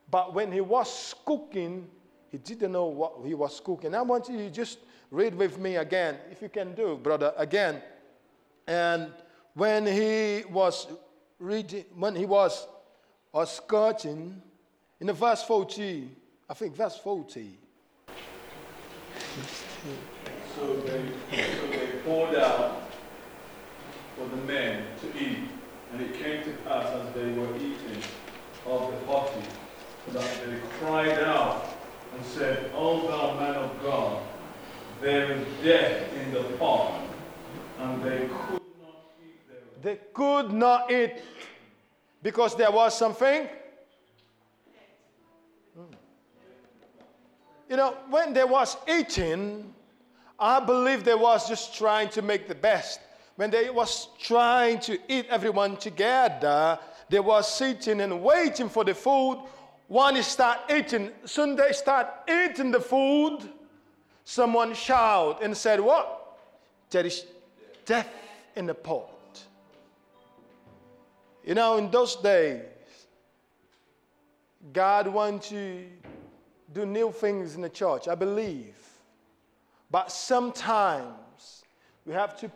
But 0.10 0.34
when 0.34 0.50
he 0.50 0.62
was 0.62 1.14
cooking, 1.26 1.90
he 2.30 2.38
didn't 2.38 2.72
know 2.72 2.86
what 2.86 3.16
he 3.26 3.34
was 3.34 3.60
cooking. 3.60 3.94
I 3.94 4.02
want 4.02 4.30
you 4.30 4.38
to 4.38 4.50
just 4.50 4.80
read 5.12 5.36
with 5.36 5.60
me 5.60 5.76
again, 5.76 6.20
if 6.32 6.42
you 6.42 6.48
can 6.48 6.74
do, 6.74 6.96
brother, 6.96 7.34
again. 7.36 7.82
And 8.66 9.12
when 9.56 9.86
he 9.86 10.46
was 10.50 10.88
reading, 11.40 11.86
when 11.96 12.16
he 12.16 12.26
was 12.26 12.68
or 13.32 13.46
scourging, 13.46 14.42
in 15.00 15.08
the 15.08 15.14
verse 15.14 15.44
40, 15.44 16.10
I 16.50 16.54
think 16.54 16.76
verse 16.76 16.98
40. 16.98 17.58
So 20.56 20.76
they, 20.78 21.06
so 21.32 21.68
they 21.68 21.88
poured 22.04 22.36
out 22.36 22.82
for 24.16 24.28
the 24.28 24.42
men 24.44 24.84
to 25.02 25.24
eat, 25.24 25.50
and 25.92 26.02
it 26.02 26.14
came 26.16 26.44
to 26.44 26.52
pass 26.64 26.88
as 26.88 27.14
they 27.14 27.32
were 27.34 27.56
eating 27.58 28.02
of 28.66 28.92
the 28.92 28.98
potty 29.06 29.42
that 30.14 30.40
they 30.46 30.60
cried 30.80 31.20
out 31.20 31.66
and 32.16 32.26
said, 32.26 32.72
O 32.74 33.08
thou 33.08 33.40
man 33.40 33.56
of 33.56 33.84
God, 33.84 34.24
there 35.02 35.32
is 35.32 35.46
death 35.64 36.12
in 36.14 36.34
the 36.34 36.44
pot, 36.58 37.02
and 37.80 38.04
they 38.04 38.28
could. 38.28 38.67
They 39.88 40.00
could 40.14 40.52
not 40.52 40.92
eat 40.92 41.14
because 42.22 42.58
there 42.58 42.70
was 42.70 42.98
something. 42.98 43.48
Hmm. 45.74 45.94
You 47.70 47.78
know, 47.78 47.96
when 48.10 48.34
they 48.34 48.44
was 48.44 48.76
eating, 48.86 49.74
I 50.38 50.60
believe 50.60 51.06
they 51.06 51.16
was 51.16 51.48
just 51.48 51.74
trying 51.74 52.10
to 52.10 52.22
make 52.22 52.50
the 52.50 52.56
best. 52.56 53.00
When 53.38 53.50
they 53.50 53.70
was 53.70 54.10
trying 54.20 54.82
to 54.82 55.00
eat 55.08 55.28
everyone 55.30 55.78
together, 55.78 56.78
they 57.08 57.22
was 57.22 57.50
sitting 57.50 58.02
and 58.02 58.22
waiting 58.22 58.68
for 58.68 58.84
the 58.84 58.94
food. 58.94 59.42
One 59.88 60.22
start 60.22 60.70
eating. 60.70 61.12
Soon 61.24 61.56
they 61.56 61.72
start 61.72 62.08
eating 62.28 62.72
the 62.72 62.82
food. 62.82 63.40
Someone 64.26 64.74
shout 64.74 65.42
and 65.42 65.56
said, 65.56 65.80
What? 65.80 66.40
There 66.90 67.06
is 67.06 67.26
death 67.86 68.10
in 68.54 68.66
the 68.66 68.74
pot. 68.74 69.14
You 71.48 71.56
know, 71.56 71.78
in 71.78 71.90
those 71.90 72.18
days, 72.18 72.66
God 74.74 75.08
wants 75.08 75.48
to 75.48 75.86
do 76.74 76.86
new 76.86 77.10
things 77.10 77.56
in 77.56 77.62
the 77.62 77.70
church, 77.70 78.10
I 78.10 78.16
believe. 78.16 78.76
But 79.90 80.12
sometimes 80.12 81.64
we 82.06 82.12
have 82.12 82.38
to 82.42 82.52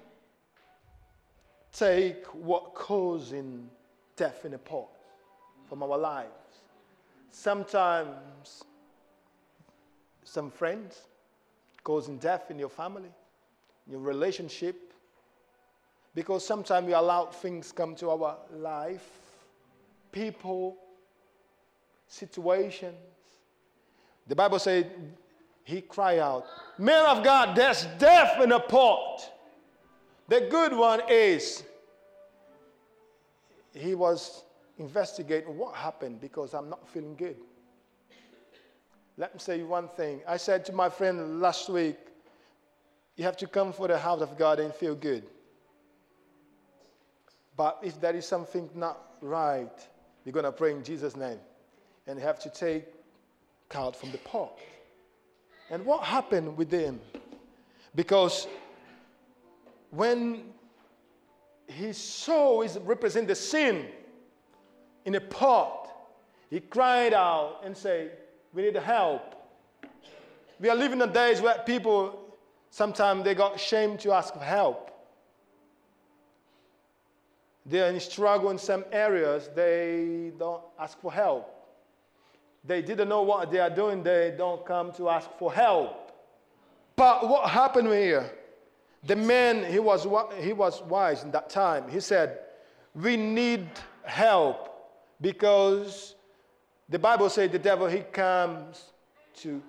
take 1.72 2.26
what 2.36 2.74
causing 2.74 3.70
death 4.18 4.44
in 4.44 4.52
the 4.52 4.58
pot 4.58 4.90
from 5.70 5.84
our 5.84 5.98
lives. 5.98 6.30
Sometimes 7.30 8.66
some 10.26 10.52
friends 10.52 11.00
causing 11.86 12.18
death 12.18 12.52
in 12.52 12.60
your 12.60 12.68
family, 12.68 13.14
your 13.90 14.02
relationship, 14.02 14.91
because 16.13 16.45
sometimes 16.45 16.86
we 16.88 16.93
allow 16.93 17.26
things 17.26 17.71
come 17.71 17.95
to 17.95 18.10
our 18.10 18.38
life, 18.54 19.08
people, 20.12 20.78
situations. 22.08 22.95
The 24.28 24.36
Bible 24.36 24.60
said 24.60 24.91
he 25.63 25.82
cried 25.82 26.19
out, 26.19 26.45
Man 26.78 27.06
of 27.06 27.24
God, 27.24 27.56
there's 27.56 27.86
death 27.97 28.41
in 28.41 28.50
the 28.50 28.60
pot. 28.60 29.32
The 30.28 30.47
good 30.50 30.74
one 30.74 31.02
is 31.10 31.63
he 33.74 33.95
was 33.95 34.43
investigating 34.78 35.58
what 35.58 35.76
happened 35.76 36.19
because 36.19 36.54
I'm 36.54 36.69
not 36.69 36.88
feeling 36.89 37.15
good. 37.15 37.38
Let 39.17 39.34
me 39.34 39.39
say 39.39 39.62
one 39.63 39.88
thing. 39.89 40.21
I 40.28 40.38
said 40.38 40.65
to 40.65 40.74
my 40.74 40.89
friend 40.89 41.39
last 41.41 41.69
week, 41.69 41.97
you 43.17 43.24
have 43.24 43.38
to 43.38 43.47
come 43.47 43.71
for 43.71 43.88
the 43.88 43.97
house 43.97 44.21
of 44.21 44.38
God 44.38 44.60
and 44.60 44.74
feel 44.74 44.95
good. 44.95 45.24
But 47.62 47.78
if 47.84 48.02
there 48.02 48.15
is 48.15 48.26
something 48.26 48.67
not 48.74 48.97
right, 49.21 49.88
you're 50.26 50.34
going 50.34 50.45
to 50.45 50.52
pray 50.52 50.71
in 50.71 50.84
Jesus' 50.84 51.15
name. 51.15 51.38
And 52.08 52.17
have 52.17 52.39
to 52.39 52.50
take 52.50 52.86
out 53.76 53.95
from 53.95 54.12
the 54.12 54.17
pot. 54.17 54.58
And 55.69 55.86
what 55.86 56.02
happened 56.04 56.58
with 56.58 56.71
him? 56.71 57.00
Because 57.93 58.47
when 59.91 60.45
his 61.67 62.00
soul 62.00 62.63
is 62.63 62.80
represent 62.80 63.28
the 63.28 63.36
sin 63.36 63.86
in 65.06 65.13
a 65.13 65.21
pot, 65.21 65.88
he 66.50 66.62
cried 66.62 67.13
out 67.13 67.62
and 67.63 67.78
said, 67.78 68.17
We 68.56 68.63
need 68.63 68.76
help. 68.76 69.36
We 70.60 70.67
are 70.67 70.76
living 70.76 71.00
in 71.00 71.12
days 71.12 71.41
where 71.41 71.60
people 71.60 72.38
sometimes 72.71 73.24
they 73.24 73.36
got 73.36 73.60
shame 73.60 74.00
to 74.00 74.13
ask 74.13 74.34
for 74.34 74.39
help. 74.39 74.91
They 77.65 77.82
are 77.82 77.89
in 77.89 78.00
struggle 78.00 78.50
in 78.50 78.58
some 78.58 78.86
areas, 78.91 79.50
they 79.56 80.32
don't 80.38 80.63
ask 80.80 81.00
for 81.00 81.12
help. 81.12 81.54
They 82.63 82.82
didn't 82.82 83.10
know 83.10 83.21
what 83.21 83.52
they 83.52 83.60
are 83.60 83.69
doing, 83.69 84.04
they 84.04 84.34
don't 84.38 84.65
come 84.65 84.91
to 84.93 85.10
ask 85.10 85.30
for 85.38 85.54
help. 85.54 86.12
But 86.95 87.28
what 87.28 87.50
happened 87.50 87.88
here? 87.88 88.32
The 89.04 89.15
man, 89.15 89.71
he 89.71 89.80
was, 89.80 90.06
he 90.39 90.54
was 90.54 90.82
wise 90.84 91.24
in 91.24 91.32
that 91.32 91.50
time. 91.50 91.89
He 91.89 92.00
said, 92.00 92.39
We 92.93 93.17
need 93.17 93.67
help 94.04 94.69
because 95.19 96.15
the 96.89 97.00
Bible 97.00 97.30
says 97.30 97.52
the 97.52 97.60
devil, 97.60 97.88
he 97.88 98.02
comes 98.02 98.91
to 99.38 99.62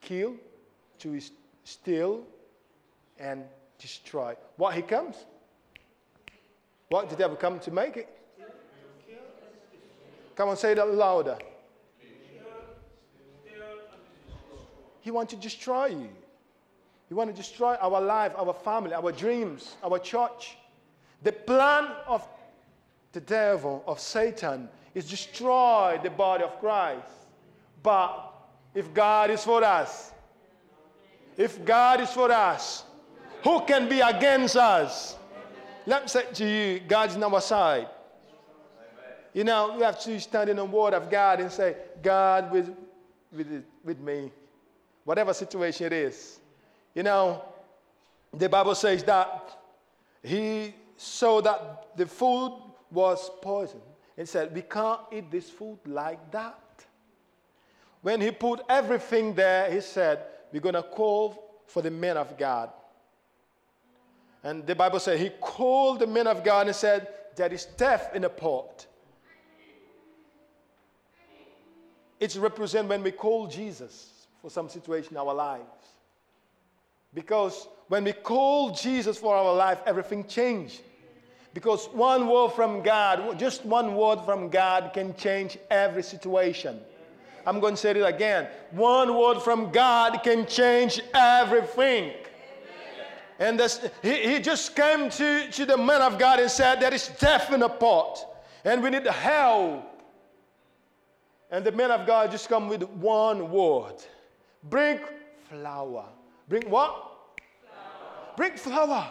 kill, 0.00 0.34
to 1.00 1.20
steal, 1.64 2.22
and 3.18 3.44
destroy. 3.78 4.34
What 4.56 4.74
he 4.74 4.82
comes? 4.82 5.16
What 6.88 7.08
did 7.08 7.18
the 7.18 7.22
devil 7.22 7.36
come 7.36 7.58
to 7.60 7.70
make 7.70 7.96
it? 7.96 8.08
Come 10.36 10.50
on, 10.50 10.56
say 10.56 10.74
that 10.74 10.92
louder. 10.92 11.38
He 15.00 15.10
wants 15.10 15.32
to 15.32 15.40
destroy 15.40 15.86
you. 15.86 16.08
He 17.08 17.14
wants 17.14 17.32
to 17.32 17.36
destroy 17.36 17.76
our 17.76 18.00
life, 18.00 18.32
our 18.36 18.52
family, 18.52 18.92
our 18.92 19.12
dreams, 19.12 19.76
our 19.82 19.98
church. 19.98 20.56
The 21.22 21.32
plan 21.32 21.88
of 22.06 22.26
the 23.12 23.20
devil, 23.20 23.82
of 23.86 24.00
Satan, 24.00 24.68
is 24.94 25.08
destroy 25.08 25.98
the 26.02 26.10
body 26.10 26.44
of 26.44 26.58
Christ. 26.58 27.06
But 27.82 28.32
if 28.74 28.92
God 28.92 29.30
is 29.30 29.44
for 29.44 29.62
us, 29.62 30.12
if 31.36 31.64
God 31.64 32.00
is 32.00 32.10
for 32.10 32.30
us, 32.32 32.84
who 33.44 33.60
can 33.60 33.88
be 33.88 34.00
against 34.00 34.56
us? 34.56 35.16
Let 35.86 36.02
me 36.02 36.08
say 36.08 36.24
to 36.32 36.44
you, 36.44 36.80
God's 36.80 37.14
on 37.14 37.22
our 37.22 37.40
side. 37.40 37.88
You 39.32 39.44
know, 39.44 39.74
we 39.76 39.82
have 39.82 40.00
to 40.00 40.18
stand 40.18 40.50
in 40.50 40.56
the 40.56 40.64
word 40.64 40.94
of 40.94 41.10
God 41.10 41.40
and 41.40 41.52
say, 41.52 41.76
God 42.02 42.50
with, 42.50 42.74
with, 43.30 43.64
with 43.84 44.00
me, 44.00 44.32
whatever 45.04 45.32
situation 45.32 45.86
it 45.86 45.92
is. 45.92 46.40
You 46.94 47.02
know, 47.02 47.44
the 48.32 48.48
Bible 48.48 48.74
says 48.74 49.04
that 49.04 49.58
he 50.22 50.74
saw 50.96 51.40
that 51.42 51.96
the 51.96 52.06
food 52.06 52.62
was 52.90 53.30
poison 53.42 53.80
and 54.16 54.28
said, 54.28 54.54
We 54.54 54.62
can't 54.62 55.00
eat 55.12 55.30
this 55.30 55.50
food 55.50 55.78
like 55.84 56.30
that. 56.32 56.58
When 58.02 58.20
he 58.20 58.30
put 58.30 58.62
everything 58.68 59.34
there, 59.34 59.70
he 59.70 59.80
said, 59.80 60.20
We're 60.52 60.60
going 60.60 60.74
to 60.74 60.82
call 60.82 61.60
for 61.66 61.82
the 61.82 61.90
men 61.90 62.16
of 62.16 62.36
God. 62.38 62.70
And 64.46 64.64
the 64.64 64.76
Bible 64.76 65.00
said 65.00 65.18
he 65.18 65.30
called 65.40 65.98
the 65.98 66.06
men 66.06 66.28
of 66.28 66.44
God 66.44 66.68
and 66.68 66.76
said, 66.76 67.08
There 67.34 67.52
is 67.52 67.64
death 67.64 68.14
in 68.14 68.22
the 68.22 68.28
pot. 68.28 68.86
It's 72.20 72.36
represent 72.36 72.86
when 72.86 73.02
we 73.02 73.10
call 73.10 73.48
Jesus 73.48 74.28
for 74.40 74.48
some 74.48 74.68
situation 74.68 75.14
in 75.14 75.16
our 75.16 75.34
lives. 75.34 75.64
Because 77.12 77.66
when 77.88 78.04
we 78.04 78.12
call 78.12 78.70
Jesus 78.70 79.18
for 79.18 79.34
our 79.34 79.52
life, 79.52 79.80
everything 79.84 80.24
changed. 80.28 80.80
Because 81.52 81.86
one 81.86 82.28
word 82.28 82.50
from 82.50 82.82
God, 82.82 83.40
just 83.40 83.64
one 83.64 83.96
word 83.96 84.20
from 84.24 84.48
God 84.48 84.92
can 84.94 85.16
change 85.16 85.58
every 85.72 86.04
situation. 86.04 86.78
I'm 87.44 87.58
going 87.58 87.74
to 87.74 87.80
say 87.80 87.90
it 87.90 87.96
again. 87.96 88.46
One 88.70 89.12
word 89.18 89.40
from 89.40 89.72
God 89.72 90.22
can 90.22 90.46
change 90.46 91.00
everything. 91.12 92.12
And 93.38 93.60
this, 93.60 93.86
he, 94.02 94.34
he 94.34 94.38
just 94.40 94.74
came 94.74 95.10
to, 95.10 95.50
to 95.50 95.66
the 95.66 95.76
man 95.76 96.00
of 96.00 96.18
God 96.18 96.40
and 96.40 96.50
said, 96.50 96.80
There 96.80 96.94
is 96.94 97.08
death 97.18 97.52
in 97.52 97.60
the 97.60 97.68
pot, 97.68 98.24
and 98.64 98.82
we 98.82 98.90
need 98.90 99.06
help. 99.06 99.92
And 101.50 101.64
the 101.64 101.72
man 101.72 101.90
of 101.90 102.06
God 102.06 102.30
just 102.30 102.48
come 102.48 102.68
with 102.68 102.82
one 102.82 103.50
word 103.50 103.94
bring 104.64 104.98
flour. 105.48 106.04
Bring 106.48 106.68
what? 106.68 106.92
Flour. 107.62 108.36
Bring 108.36 108.56
flour. 108.56 109.06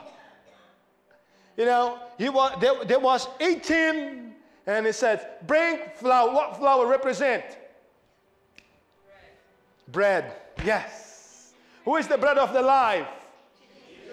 You 1.58 1.66
know, 1.66 2.00
he 2.18 2.28
was, 2.28 2.58
there, 2.60 2.84
there 2.84 3.00
was 3.00 3.28
18, 3.40 4.34
and 4.68 4.86
he 4.86 4.92
said, 4.92 5.38
Bring 5.48 5.80
flour. 5.96 6.34
What 6.34 6.58
flour 6.58 6.88
represent? 6.88 7.46
Bread. 9.92 10.26
bread. 10.26 10.66
Yes. 10.66 11.54
Who 11.86 11.96
is 11.96 12.08
the 12.08 12.18
bread 12.18 12.38
of 12.38 12.52
the 12.52 12.62
life? 12.62 13.08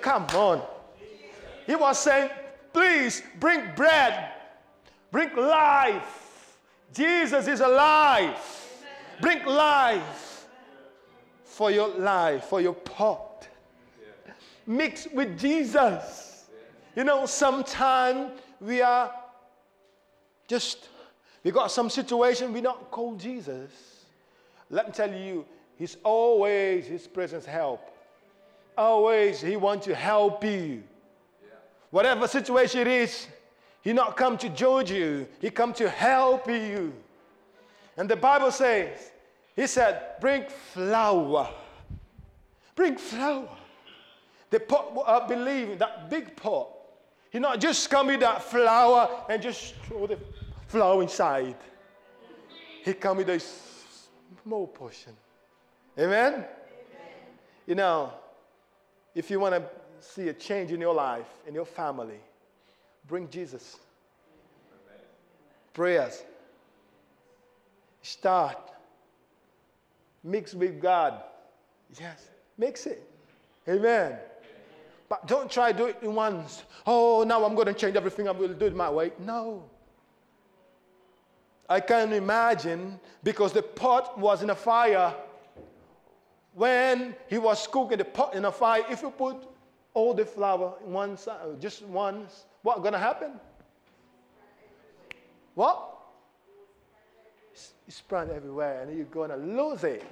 Come 0.03 0.27
on. 0.35 0.63
He 1.67 1.77
was 1.77 1.99
saying, 1.99 2.31
please 2.73 3.23
bring 3.39 3.75
bread, 3.75 4.33
bring 5.11 5.35
life. 5.37 6.59
Jesus 6.93 7.47
is 7.47 7.61
alive. 7.61 8.37
Bring 9.21 9.45
life 9.47 10.47
for 11.45 11.71
your 11.71 11.89
life, 11.89 12.45
for 12.45 12.61
your 12.61 12.75
pot. 12.75 13.47
Mix 14.67 15.07
with 15.15 15.39
Jesus. 15.39 16.47
You 16.97 17.05
know, 17.05 17.25
sometimes 17.27 18.33
we 18.61 18.83
are 18.83 19.13
just, 20.49 20.89
we 21.45 21.51
got 21.53 21.71
some 21.71 21.89
situation 21.89 22.53
we 22.53 22.61
not 22.61 22.91
call 22.91 23.15
Jesus. 23.15 23.71
Let 24.69 24.89
me 24.89 24.93
tell 24.93 25.13
you, 25.13 25.47
He's 25.79 25.97
always 26.03 26.87
His 26.87 27.07
presence 27.07 27.47
help. 27.47 27.92
Always, 28.77 29.41
He 29.41 29.57
wants 29.57 29.87
to 29.87 29.95
help 29.95 30.45
you. 30.45 30.83
Yeah. 31.43 31.49
Whatever 31.91 32.27
situation 32.27 32.81
it 32.83 32.87
is, 32.87 33.27
He 33.83 33.93
not 33.93 34.17
come 34.17 34.39
to 34.39 34.49
judge 34.49 34.91
you. 34.91 35.27
He 35.41 35.51
come 35.51 35.73
to 35.75 35.89
help 35.89 36.49
you. 36.49 36.93
And 37.97 38.09
the 38.09 38.17
Bible 38.17 38.51
says, 38.51 39.13
He 39.55 39.67
said, 39.67 40.21
bring 40.21 40.45
flour. 40.73 41.49
Bring 42.75 42.97
flour. 42.97 43.49
The 44.51 44.61
pot, 44.61 44.93
I 45.07 45.27
believe, 45.27 45.79
that 45.79 46.11
big 46.11 46.37
pot. 46.37 46.69
He 47.31 47.39
not 47.39 47.61
just 47.61 47.89
come 47.89 48.09
with 48.09 48.21
that 48.21 48.43
flour 48.43 49.25
and 49.29 49.41
just 49.41 49.75
throw 49.87 50.07
the 50.07 50.19
flour 50.67 51.03
inside. 51.03 51.57
He 52.85 52.93
come 52.93 53.17
with 53.19 53.31
a 53.31 53.41
small 54.45 54.67
portion. 54.67 55.13
Amen? 55.99 56.33
Amen. 56.35 56.47
You 57.67 57.75
know, 57.77 58.13
if 59.15 59.31
you 59.31 59.41
want 59.41 59.55
to 59.55 59.63
see 60.01 60.29
a 60.29 60.33
change 60.33 60.73
in 60.73 60.81
your 60.81 60.95
life, 60.95 61.27
in 61.47 61.55
your 61.55 61.65
family, 61.65 62.21
bring 63.07 63.29
Jesus. 63.29 63.77
Prayers. 65.75 66.23
Start. 68.03 68.59
Mix 70.25 70.55
with 70.55 70.81
God. 70.81 71.23
Yes, 72.01 72.29
mix 72.59 72.87
it. 72.87 73.03
Amen. 73.69 74.17
But 75.09 75.27
don't 75.27 75.51
try 75.51 75.73
to 75.73 75.79
do 75.79 75.87
it 75.87 75.99
in 76.03 76.15
once. 76.15 76.63
Oh, 76.87 77.25
now 77.27 77.45
I'm 77.45 77.55
going 77.55 77.67
to 77.67 77.75
change 77.75 77.97
everything. 77.97 78.29
I'm 78.29 78.39
going 78.39 78.49
to 78.49 78.55
do 78.55 78.67
it 78.67 78.75
my 78.75 78.91
way. 78.91 79.13
No. 79.19 79.65
I 81.69 81.81
can 81.81 82.13
imagine 82.13 82.99
because 83.23 83.53
the 83.53 83.63
pot 83.63 84.19
was 84.19 84.43
in 84.43 84.51
a 84.51 84.55
fire 84.55 85.15
when 86.55 87.15
he 87.29 87.39
was 87.39 87.67
cooking 87.67 87.99
the 87.99 88.05
pot 88.05 88.35
in 88.35 88.45
a 88.45 88.53
fire, 88.53 88.85
if 88.91 89.03
you 89.03 89.11
put 89.11 89.37
all 89.95 90.15
the 90.15 90.25
flour 90.25 90.75
in 90.87 90.93
one 90.93 91.17
side, 91.17 91.39
uh, 91.43 91.59
just 91.61 91.83
once, 91.83 92.45
what's 92.63 92.81
going 92.81 92.93
to 92.93 92.99
happen? 92.99 93.33
What? 95.55 95.89
It's 97.53 97.73
spread 97.89 98.31
everywhere 98.31 98.83
and 98.83 98.97
you're 98.97 99.07
going 99.07 99.31
to 99.31 99.37
lose 99.37 99.85
it. 99.85 100.05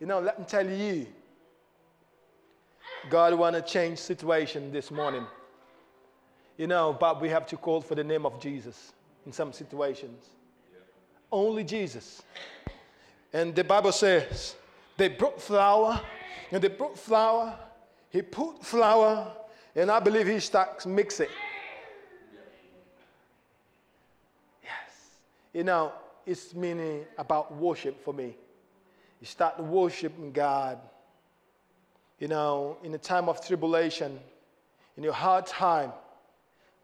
You 0.00 0.06
know, 0.06 0.20
let 0.20 0.38
me 0.38 0.44
tell 0.46 0.68
you, 0.68 1.06
God 3.10 3.34
want 3.34 3.56
to 3.56 3.62
change 3.62 3.98
situation 3.98 4.72
this 4.72 4.90
morning. 4.90 5.26
You 6.56 6.66
know, 6.66 6.96
but 6.98 7.20
we 7.20 7.28
have 7.28 7.46
to 7.46 7.56
call 7.56 7.80
for 7.80 7.94
the 7.94 8.04
name 8.04 8.24
of 8.24 8.40
Jesus 8.40 8.92
in 9.26 9.32
some 9.32 9.52
situations. 9.52 10.26
Only 11.30 11.64
Jesus. 11.64 12.22
And 13.32 13.54
the 13.54 13.64
Bible 13.64 13.92
says, 13.92 14.54
they 14.96 15.08
brought 15.08 15.40
flour, 15.40 16.00
and 16.50 16.62
they 16.62 16.68
brought 16.68 16.98
flour. 16.98 17.58
He 18.10 18.22
put 18.22 18.64
flour, 18.64 19.32
and 19.74 19.90
I 19.90 20.00
believe 20.00 20.26
he 20.26 20.38
starts 20.38 20.84
mixing. 20.86 21.28
Yes. 24.62 24.70
You 25.54 25.64
know, 25.64 25.92
it's 26.26 26.54
meaning 26.54 27.04
about 27.16 27.54
worship 27.56 28.04
for 28.04 28.12
me. 28.12 28.36
You 29.20 29.26
start 29.26 29.58
worshiping 29.58 30.32
God. 30.32 30.78
You 32.18 32.28
know, 32.28 32.76
in 32.84 32.94
a 32.94 32.98
time 32.98 33.28
of 33.28 33.44
tribulation, 33.44 34.20
in 34.96 35.02
your 35.02 35.12
hard 35.12 35.46
time, 35.46 35.92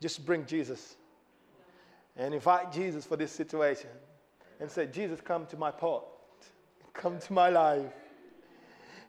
just 0.00 0.24
bring 0.24 0.46
Jesus 0.46 0.96
and 2.16 2.34
invite 2.34 2.72
Jesus 2.72 3.04
for 3.04 3.16
this 3.16 3.30
situation 3.30 3.90
and 4.60 4.70
say, 4.70 4.86
Jesus, 4.86 5.20
come 5.20 5.46
to 5.46 5.56
my 5.56 5.70
pot 5.70 6.04
come 6.98 7.18
to 7.18 7.32
my 7.32 7.48
life. 7.48 7.86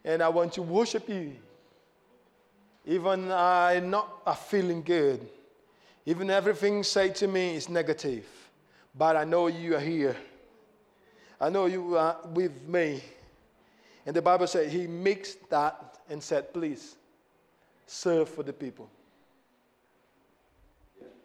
And 0.05 0.23
I 0.23 0.29
want 0.29 0.53
to 0.53 0.61
worship 0.61 1.09
you. 1.09 1.35
Even 2.85 3.29
I'm 3.31 3.89
not 3.89 4.47
feeling 4.47 4.81
good. 4.81 5.27
Even 6.05 6.29
everything 6.29 6.83
said 6.83 7.15
to 7.15 7.27
me 7.27 7.55
is 7.55 7.67
negative. 7.67 8.25
But 8.97 9.17
I 9.17 9.25
know 9.25 9.47
you 9.47 9.75
are 9.75 9.79
here. 9.81 10.15
I 11.41 11.49
know 11.49 11.65
you 11.65 11.97
are 11.97 12.17
with 12.33 12.67
me. 12.67 13.01
And 14.05 14.15
the 14.15 14.21
Bible 14.21 14.47
said 14.47 14.69
he 14.69 14.87
mixed 14.87 15.49
that 15.49 15.97
and 16.09 16.23
said, 16.23 16.53
please 16.53 16.95
serve 17.85 18.29
for 18.29 18.43
the 18.43 18.53
people. 18.53 18.89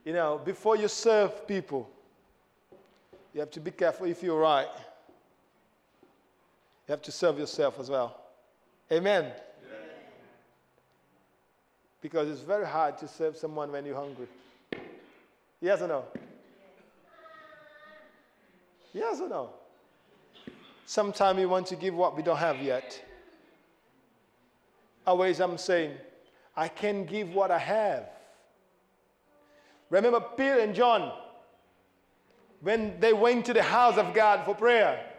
You 0.04 0.12
know, 0.12 0.40
before 0.44 0.76
you 0.76 0.88
serve 0.88 1.46
people, 1.46 1.88
you 3.32 3.40
have 3.40 3.50
to 3.52 3.60
be 3.60 3.70
careful 3.70 4.06
if 4.06 4.22
you're 4.22 4.40
right. 4.40 4.68
You 6.86 6.92
have 6.92 7.02
to 7.02 7.12
serve 7.12 7.38
yourself 7.38 7.80
as 7.80 7.90
well. 7.90 8.20
Amen. 8.92 9.32
Because 12.00 12.28
it's 12.28 12.42
very 12.42 12.66
hard 12.66 12.98
to 12.98 13.08
serve 13.08 13.36
someone 13.36 13.72
when 13.72 13.86
you're 13.86 13.96
hungry. 13.96 14.26
Yes 15.60 15.80
or 15.80 15.88
no? 15.88 16.04
Yes 18.92 19.20
or 19.20 19.28
no? 19.28 19.50
Sometimes 20.84 21.38
we 21.38 21.46
want 21.46 21.66
to 21.68 21.76
give 21.76 21.94
what 21.94 22.14
we 22.14 22.22
don't 22.22 22.36
have 22.36 22.60
yet. 22.60 23.02
Always 25.06 25.40
I'm 25.40 25.56
saying, 25.56 25.96
I 26.54 26.68
can 26.68 27.06
give 27.06 27.34
what 27.34 27.50
I 27.50 27.58
have. 27.58 28.10
Remember 29.88 30.20
Peter 30.20 30.58
and 30.58 30.74
John 30.74 31.12
when 32.60 33.00
they 33.00 33.12
went 33.12 33.46
to 33.46 33.54
the 33.54 33.62
house 33.62 33.96
of 33.96 34.14
God 34.14 34.44
for 34.44 34.54
prayer. 34.54 35.13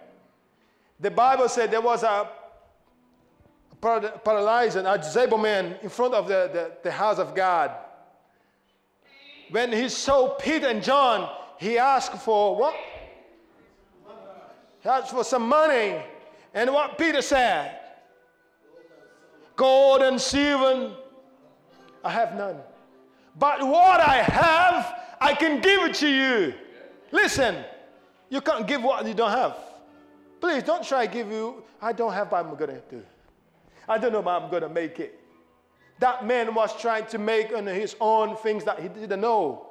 The 0.99 1.11
Bible 1.11 1.49
said 1.49 1.71
there 1.71 1.81
was 1.81 2.03
a 2.03 2.29
paralyzed 3.81 4.77
and 4.77 4.87
a 4.87 4.97
disabled 4.97 5.41
man 5.41 5.77
in 5.81 5.89
front 5.89 6.13
of 6.13 6.27
the, 6.27 6.49
the, 6.51 6.71
the 6.83 6.91
house 6.91 7.19
of 7.19 7.35
God. 7.35 7.71
When 9.51 9.71
he 9.71 9.89
saw 9.89 10.35
Peter 10.35 10.67
and 10.67 10.81
John, 10.81 11.29
he 11.59 11.77
asked 11.77 12.17
for 12.23 12.55
what? 12.55 12.75
He 14.81 14.89
asked 14.89 15.11
for 15.11 15.23
some 15.23 15.47
money. 15.47 16.01
And 16.53 16.73
what 16.73 16.97
Peter 16.97 17.21
said? 17.21 17.79
Gold 19.55 20.01
and 20.01 20.19
silver, 20.19 20.95
I 22.03 22.09
have 22.09 22.35
none. 22.35 22.57
But 23.37 23.65
what 23.65 23.99
I 23.99 24.17
have, 24.21 24.95
I 25.19 25.33
can 25.33 25.61
give 25.61 25.83
it 25.83 25.93
to 25.95 26.07
you. 26.07 26.53
Listen, 27.11 27.63
you 28.29 28.41
can't 28.41 28.67
give 28.67 28.83
what 28.83 29.05
you 29.05 29.13
don't 29.13 29.31
have. 29.31 29.57
Please 30.39 30.63
don't 30.63 30.83
try 30.83 31.07
to 31.07 31.13
give 31.13 31.31
you, 31.31 31.63
I 31.81 31.93
don't 31.93 32.13
have, 32.13 32.29
but 32.29 32.45
I'm 32.45 32.55
going 32.55 32.69
to 32.69 32.81
do. 32.89 33.03
I 33.88 33.97
don't 33.97 34.11
know, 34.11 34.21
but 34.21 34.41
I'm 34.41 34.49
going 34.49 34.63
to 34.63 34.69
make 34.69 34.99
it. 34.99 35.19
That 35.99 36.25
man 36.25 36.53
was 36.53 36.79
trying 36.79 37.05
to 37.07 37.17
make 37.17 37.53
on 37.53 37.65
his 37.67 37.95
own 37.99 38.36
things 38.38 38.63
that 38.65 38.79
he 38.79 38.89
didn't 38.89 39.21
know. 39.21 39.67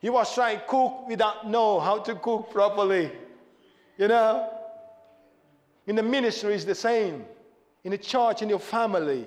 He 0.00 0.10
was 0.10 0.34
trying 0.34 0.58
to 0.58 0.64
cook 0.66 1.08
without 1.08 1.48
know 1.48 1.80
how 1.80 1.98
to 1.98 2.14
cook 2.16 2.50
properly. 2.50 3.10
You 3.96 4.08
know? 4.08 4.50
In 5.86 5.96
the 5.96 6.02
ministry, 6.02 6.54
it's 6.54 6.64
the 6.64 6.74
same. 6.74 7.24
In 7.84 7.92
the 7.92 7.98
church, 7.98 8.42
in 8.42 8.48
your 8.48 8.58
family. 8.58 9.26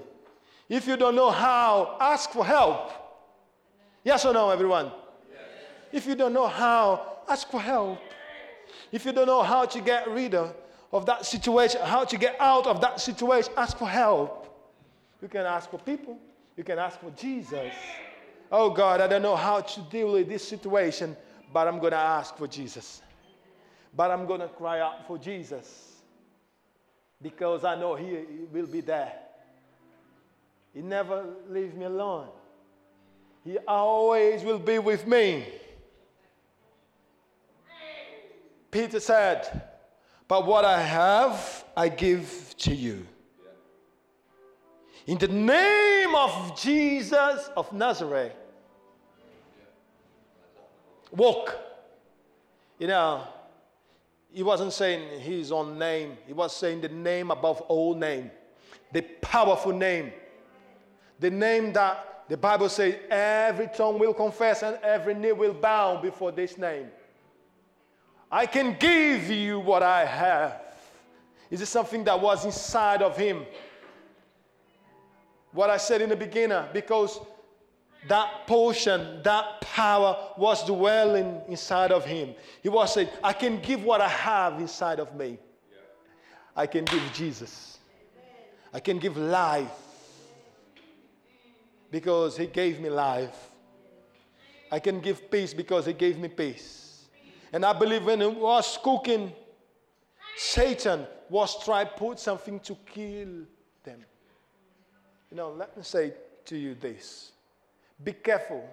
If 0.67 0.87
you 0.87 0.97
don't 0.97 1.15
know 1.15 1.31
how, 1.31 1.97
ask 1.99 2.31
for 2.31 2.45
help. 2.45 2.91
Yes 4.03 4.25
or 4.25 4.33
no, 4.33 4.49
everyone? 4.49 4.91
Yes. 5.31 5.41
If 5.91 6.05
you 6.07 6.15
don't 6.15 6.33
know 6.33 6.47
how, 6.47 7.19
ask 7.29 7.49
for 7.49 7.61
help. 7.61 7.99
If 8.91 9.05
you 9.05 9.11
don't 9.11 9.27
know 9.27 9.43
how 9.43 9.65
to 9.65 9.81
get 9.81 10.09
rid 10.09 10.35
of, 10.35 10.55
that 11.05 11.25
situation, 11.25 11.81
how 11.83 12.05
to 12.05 12.17
get 12.17 12.35
out 12.39 12.65
of 12.67 12.81
that 12.81 12.99
situation, 12.99 13.51
ask 13.57 13.77
for 13.77 13.87
help. 13.87 14.45
You 15.21 15.27
can 15.27 15.45
ask 15.45 15.69
for 15.69 15.79
people. 15.79 16.17
You 16.55 16.63
can 16.63 16.79
ask 16.79 16.99
for 16.99 17.11
Jesus. 17.11 17.73
Oh 18.51 18.69
God, 18.69 19.01
I 19.01 19.07
don't 19.07 19.21
know 19.21 19.35
how 19.35 19.61
to 19.61 19.81
deal 19.91 20.13
with 20.13 20.29
this 20.29 20.47
situation, 20.47 21.15
but 21.53 21.67
I'm 21.67 21.79
going 21.79 21.91
to 21.91 21.97
ask 21.97 22.35
for 22.37 22.47
Jesus. 22.47 23.01
But 23.95 24.11
I'm 24.11 24.25
going 24.25 24.41
to 24.41 24.47
cry 24.47 24.79
out 24.79 25.05
for 25.07 25.17
Jesus 25.17 26.01
because 27.21 27.63
I 27.63 27.75
know 27.75 27.95
he, 27.95 28.25
will 28.51 28.67
be 28.67 28.81
there. 28.81 29.11
He 30.73 30.81
never 30.81 31.25
leave 31.49 31.75
me 31.75 31.85
alone. 31.85 32.27
He 33.43 33.57
always 33.67 34.43
will 34.43 34.59
be 34.59 34.77
with 34.79 35.07
me. 35.07 35.45
Peter 38.77 38.99
said, 38.99 39.63
But 40.27 40.45
what 40.45 40.63
I 40.63 40.79
have, 40.79 41.65
I 41.75 41.89
give 41.89 42.53
to 42.59 42.75
you. 42.75 43.07
In 45.07 45.17
the 45.17 45.27
name 45.27 46.13
of 46.13 46.61
Jesus 46.61 47.49
of 47.57 47.73
Nazareth, 47.73 48.33
walk. 51.09 51.57
You 52.77 52.85
know, 52.85 53.23
he 54.31 54.43
wasn't 54.43 54.73
saying 54.73 55.21
his 55.21 55.51
own 55.51 55.79
name, 55.79 56.15
he 56.27 56.33
was 56.33 56.55
saying 56.55 56.81
the 56.81 56.89
name 56.89 57.31
above 57.31 57.61
all 57.61 57.95
name, 57.95 58.29
the 58.91 59.01
powerful 59.01 59.73
name, 59.73 60.13
the 61.19 61.31
name 61.31 61.73
that 61.73 62.25
the 62.29 62.37
Bible 62.37 62.69
says 62.69 62.93
every 63.09 63.69
tongue 63.75 63.97
will 63.97 64.13
confess 64.13 64.61
and 64.61 64.77
every 64.83 65.15
knee 65.15 65.31
will 65.31 65.55
bow 65.55 65.99
before 65.99 66.31
this 66.31 66.59
name. 66.59 66.91
I 68.31 68.45
can 68.45 68.75
give 68.77 69.29
you 69.29 69.59
what 69.59 69.83
I 69.83 70.05
have. 70.05 70.61
Is 71.49 71.61
it 71.61 71.67
something 71.67 72.03
that 72.03 72.19
was 72.19 72.45
inside 72.45 73.01
of 73.01 73.15
him? 73.17 73.45
What 75.53 75.69
I 75.69 75.77
said 75.77 76.01
in 76.01 76.09
the 76.09 76.15
beginning, 76.15 76.61
because 76.73 77.19
that 78.07 78.45
portion, 78.47 79.21
that 79.23 79.61
power 79.61 80.33
was 80.37 80.65
dwelling 80.65 81.41
inside 81.47 81.91
of 81.91 82.05
him. 82.05 82.35
He 82.61 82.69
was 82.69 82.93
saying, 82.93 83.09
I 83.23 83.33
can 83.33 83.61
give 83.61 83.83
what 83.83 84.01
I 84.01 84.09
have 84.09 84.59
inside 84.59 84.99
of 84.99 85.15
me. 85.15 85.37
I 86.55 86.67
can 86.67 86.85
give 86.85 87.01
Jesus. 87.13 87.77
I 88.73 88.79
can 88.79 88.99
give 88.99 89.15
life 89.15 89.71
because 91.89 92.35
he 92.37 92.47
gave 92.47 92.79
me 92.79 92.89
life. 92.89 93.49
I 94.71 94.79
can 94.79 94.99
give 94.99 95.31
peace 95.31 95.53
because 95.53 95.85
he 95.85 95.93
gave 95.93 96.17
me 96.17 96.27
peace. 96.27 96.86
And 97.53 97.65
I 97.65 97.73
believe 97.73 98.05
when 98.05 98.21
it 98.21 98.35
was 98.35 98.77
cooking, 98.83 99.33
Satan 100.35 101.07
was 101.29 101.63
trying 101.63 101.87
to 101.87 101.93
put 101.93 102.19
something 102.19 102.59
to 102.61 102.75
kill 102.85 103.45
them. 103.83 104.05
You 105.31 105.37
know, 105.37 105.51
let 105.51 105.75
me 105.75 105.83
say 105.83 106.13
to 106.45 106.57
you 106.57 106.75
this 106.75 107.31
be 108.03 108.13
careful 108.13 108.63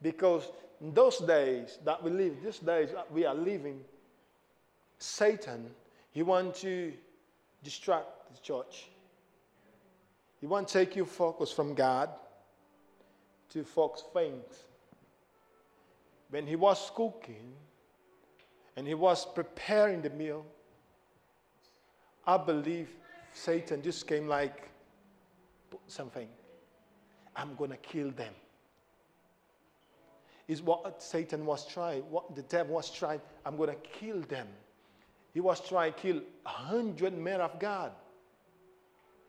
because 0.00 0.48
in 0.80 0.94
those 0.94 1.18
days 1.18 1.78
that 1.84 2.02
we 2.02 2.10
live, 2.10 2.36
these 2.42 2.58
days 2.58 2.90
that 2.92 3.10
we 3.12 3.24
are 3.26 3.34
living, 3.34 3.80
Satan, 4.98 5.70
he 6.10 6.22
wants 6.22 6.62
to 6.62 6.92
distract 7.62 8.06
the 8.32 8.40
church. 8.40 8.88
He 10.40 10.46
wants 10.46 10.72
to 10.72 10.84
take 10.84 10.96
your 10.96 11.06
focus 11.06 11.52
from 11.52 11.74
God 11.74 12.08
to 13.50 13.62
focus 13.62 14.04
things. 14.12 14.64
When 16.30 16.46
he 16.46 16.56
was 16.56 16.90
cooking, 16.94 17.52
and 18.76 18.86
he 18.86 18.94
was 18.94 19.26
preparing 19.26 20.02
the 20.02 20.10
meal, 20.10 20.44
I 22.26 22.36
believe 22.36 22.88
Satan 23.32 23.82
just 23.82 24.06
came 24.06 24.28
like 24.28 24.70
something. 25.86 26.28
I'm 27.36 27.54
going 27.54 27.70
to 27.70 27.76
kill 27.76 28.10
them. 28.10 28.32
Is 30.48 30.60
what 30.60 31.02
Satan 31.02 31.46
was 31.46 31.66
trying, 31.66 32.02
what 32.02 32.34
the 32.34 32.42
devil 32.42 32.74
was 32.74 32.90
trying. 32.90 33.20
I'm 33.46 33.56
going 33.56 33.70
to 33.70 33.76
kill 33.76 34.20
them. 34.22 34.48
He 35.32 35.40
was 35.40 35.66
trying 35.66 35.94
to 35.94 35.98
kill 35.98 36.20
a 36.44 36.48
hundred 36.48 37.16
men 37.16 37.40
of 37.40 37.58
God. 37.58 37.92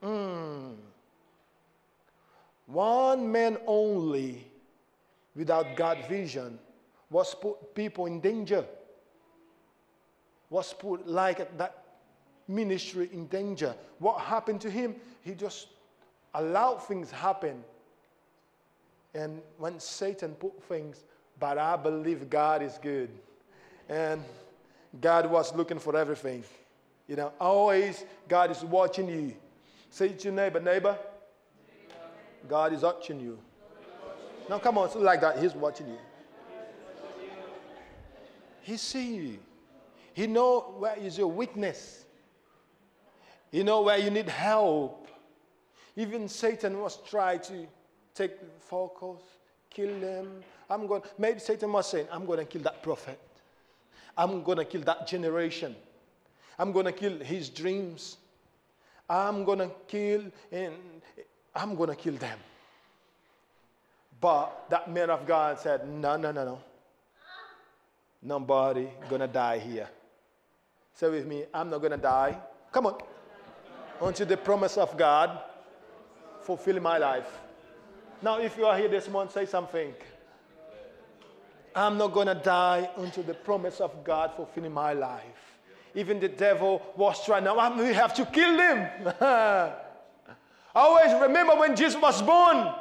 Mm. 0.01 0.75
One 2.65 3.31
man 3.31 3.57
only, 3.67 4.45
without 5.35 5.77
God 5.77 5.97
vision, 6.09 6.59
was 7.09 7.33
put 7.35 7.73
people 7.73 8.05
in 8.05 8.19
danger 8.19 8.65
was 10.53 10.71
put 10.71 11.07
like 11.07 11.57
that 11.57 11.83
ministry 12.47 13.09
in 13.11 13.25
danger. 13.25 13.73
What 13.97 14.19
happened 14.21 14.61
to 14.61 14.69
him? 14.69 14.95
He 15.23 15.33
just 15.33 15.65
allowed 16.35 16.77
things 16.77 17.09
happen. 17.09 17.63
And 19.15 19.41
when 19.57 19.79
Satan 19.79 20.35
put 20.35 20.63
things, 20.65 21.05
but 21.39 21.57
I 21.57 21.75
believe 21.75 22.29
God 22.29 22.61
is 22.61 22.77
good. 22.79 23.09
And 23.89 24.23
God 25.01 25.25
was 25.25 25.55
looking 25.55 25.79
for 25.79 25.97
everything. 25.97 26.43
You 27.07 27.15
know, 27.15 27.33
always 27.41 28.05
God 28.27 28.51
is 28.51 28.63
watching 28.63 29.07
you. 29.07 29.33
Say 29.89 30.09
to 30.09 30.23
your 30.25 30.33
neighbor, 30.33 30.59
neighbor, 30.59 30.99
God 32.47 32.73
is 32.73 32.83
watching 32.83 33.19
you. 33.19 33.39
Now 34.47 34.59
come 34.59 34.77
on, 34.77 35.03
like 35.03 35.21
that. 35.21 35.39
He's 35.39 35.55
watching 35.55 35.87
you. 35.87 35.97
He 38.61 38.77
sees 38.77 39.23
you. 39.23 39.39
He 40.13 40.27
know 40.27 40.75
where 40.77 40.95
is 40.97 41.17
your 41.17 41.27
weakness. 41.27 42.05
He 43.51 43.63
know 43.63 43.81
where 43.81 43.97
you 43.97 44.09
need 44.09 44.29
help. 44.29 45.07
Even 45.95 46.27
Satan 46.27 46.79
was 46.79 46.97
trying 47.07 47.39
to 47.41 47.67
take 48.15 48.39
the 48.39 48.47
focus, 48.59 49.21
kill 49.69 49.99
them. 49.99 50.43
I'm 50.69 50.87
going. 50.87 51.01
Maybe 51.17 51.39
Satan 51.39 51.71
was 51.71 51.87
saying, 51.87 52.07
"I'm 52.11 52.25
going 52.25 52.39
to 52.39 52.45
kill 52.45 52.61
that 52.63 52.81
prophet. 52.81 53.19
I'm 54.17 54.43
going 54.43 54.57
to 54.59 54.65
kill 54.65 54.81
that 54.81 55.07
generation. 55.07 55.75
I'm 56.57 56.71
going 56.71 56.85
to 56.85 56.91
kill 56.91 57.17
his 57.19 57.49
dreams. 57.49 58.17
I'm 59.09 59.43
going 59.43 59.59
to 59.59 59.71
kill 59.87 60.23
and 60.51 60.73
I'm 61.55 61.75
going 61.75 61.89
to 61.89 61.95
kill 61.95 62.15
them." 62.15 62.39
But 64.21 64.69
that 64.69 64.89
man 64.89 65.09
of 65.09 65.27
God 65.27 65.59
said, 65.59 65.87
"No, 65.87 66.17
no, 66.17 66.31
no, 66.31 66.45
no. 66.45 66.59
Nobody 68.21 68.87
gonna 69.09 69.27
die 69.27 69.59
here." 69.59 69.89
Say 70.93 71.09
with 71.09 71.25
me, 71.25 71.45
I'm 71.53 71.69
not 71.69 71.79
going 71.79 71.91
to 71.91 71.97
die. 71.97 72.37
Come 72.71 72.85
on. 72.85 72.97
Until 74.01 74.27
the 74.27 74.37
promise 74.37 74.77
of 74.77 74.95
God 74.97 75.39
fulfill 76.41 76.79
my 76.79 76.97
life. 76.97 77.39
Now, 78.21 78.39
if 78.39 78.57
you 78.57 78.65
are 78.65 78.77
here 78.77 78.87
this 78.87 79.09
morning, 79.09 79.31
say 79.31 79.45
something. 79.45 79.93
I'm 81.75 81.97
not 81.97 82.13
going 82.13 82.27
to 82.27 82.35
die 82.35 82.89
until 82.97 83.23
the 83.23 83.33
promise 83.33 83.81
of 83.81 84.03
God 84.03 84.33
fulfill 84.35 84.69
my 84.69 84.93
life. 84.93 85.59
Even 85.95 86.19
the 86.19 86.27
devil 86.27 86.81
was 86.95 87.23
trying, 87.25 87.43
now 87.43 87.77
we 87.77 87.93
have 87.93 88.13
to 88.15 88.25
kill 88.25 88.57
him. 88.59 89.13
Always 90.75 91.21
remember 91.21 91.55
when 91.55 91.75
Jesus 91.75 91.99
was 92.01 92.21
born, 92.21 92.73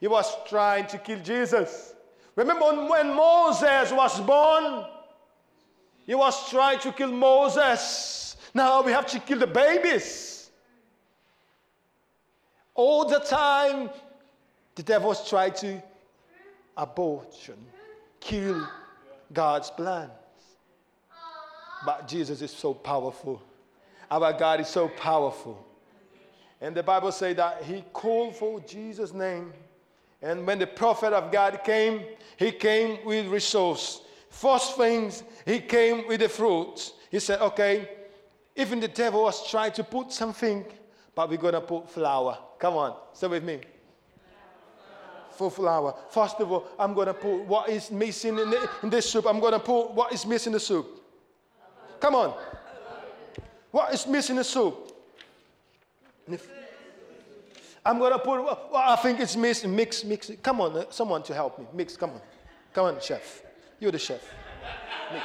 he 0.00 0.08
was 0.08 0.32
trying 0.48 0.86
to 0.88 0.98
kill 0.98 1.20
Jesus. 1.20 1.94
Remember 2.36 2.64
when 2.88 3.14
Moses 3.14 3.92
was 3.92 4.20
born, 4.20 4.84
he 6.08 6.14
was 6.14 6.48
trying 6.48 6.78
to 6.78 6.90
kill 6.90 7.12
Moses. 7.12 8.38
Now 8.54 8.80
we 8.82 8.92
have 8.92 9.06
to 9.08 9.20
kill 9.20 9.40
the 9.40 9.46
babies. 9.46 10.50
All 12.74 13.06
the 13.06 13.18
time, 13.18 13.90
the 14.74 14.82
devil's 14.82 15.28
trying 15.28 15.52
to 15.56 15.82
abortion, 16.78 17.56
kill 18.20 18.66
God's 19.34 19.70
plans. 19.70 20.10
But 21.84 22.08
Jesus 22.08 22.40
is 22.40 22.52
so 22.52 22.72
powerful. 22.72 23.42
Our 24.10 24.32
God 24.32 24.60
is 24.60 24.68
so 24.68 24.88
powerful. 24.88 25.62
And 26.62 26.74
the 26.74 26.82
Bible 26.82 27.12
says 27.12 27.36
that 27.36 27.64
he 27.64 27.84
called 27.92 28.34
for 28.34 28.60
Jesus' 28.60 29.12
name. 29.12 29.52
And 30.22 30.46
when 30.46 30.58
the 30.58 30.66
prophet 30.66 31.12
of 31.12 31.30
God 31.30 31.60
came, 31.64 32.02
he 32.38 32.50
came 32.50 33.04
with 33.04 33.26
resource 33.26 34.00
First 34.30 34.76
things, 34.76 35.22
he 35.44 35.60
came 35.60 36.06
with 36.06 36.20
the 36.20 36.28
fruits. 36.28 36.92
He 37.10 37.18
said, 37.18 37.40
okay, 37.40 37.88
even 38.54 38.80
the 38.80 38.88
devil 38.88 39.22
was 39.22 39.48
trying 39.50 39.72
to 39.72 39.84
put 39.84 40.12
something, 40.12 40.64
but 41.14 41.30
we're 41.30 41.38
going 41.38 41.54
to 41.54 41.60
put 41.60 41.88
flour. 41.88 42.38
Come 42.58 42.74
on, 42.74 42.96
stay 43.12 43.26
with 43.26 43.44
me. 43.44 43.60
For 45.30 45.50
flour. 45.50 45.94
First 46.10 46.40
of 46.40 46.50
all, 46.50 46.66
I'm 46.78 46.94
going 46.94 47.06
to 47.06 47.14
put 47.14 47.44
what 47.44 47.68
is 47.68 47.90
missing 47.92 48.38
in, 48.38 48.50
the, 48.50 48.68
in 48.82 48.90
this 48.90 49.08
soup. 49.08 49.24
I'm 49.26 49.38
going 49.38 49.52
to 49.52 49.60
put 49.60 49.92
what 49.92 50.12
is 50.12 50.26
missing 50.26 50.50
in 50.50 50.54
the 50.54 50.60
soup. 50.60 51.00
Come 52.00 52.16
on. 52.16 52.34
What 53.70 53.94
is 53.94 54.06
missing 54.06 54.34
in 54.34 54.38
the 54.38 54.44
soup? 54.44 54.92
I'm 57.86 57.98
going 57.98 58.12
to 58.12 58.18
put, 58.18 58.42
well, 58.42 58.68
I 58.74 58.96
think 58.96 59.20
it's 59.20 59.36
missing. 59.36 59.74
Mix, 59.74 60.04
mix. 60.04 60.30
Come 60.42 60.60
on, 60.60 60.76
uh, 60.76 60.84
someone 60.90 61.22
to 61.22 61.34
help 61.34 61.58
me. 61.58 61.66
Mix, 61.72 61.96
come 61.96 62.10
on. 62.10 62.20
Come 62.74 62.86
on, 62.86 63.00
chef. 63.00 63.42
You're 63.80 63.92
the 63.92 63.98
chef. 63.98 64.20
Mix. 65.12 65.24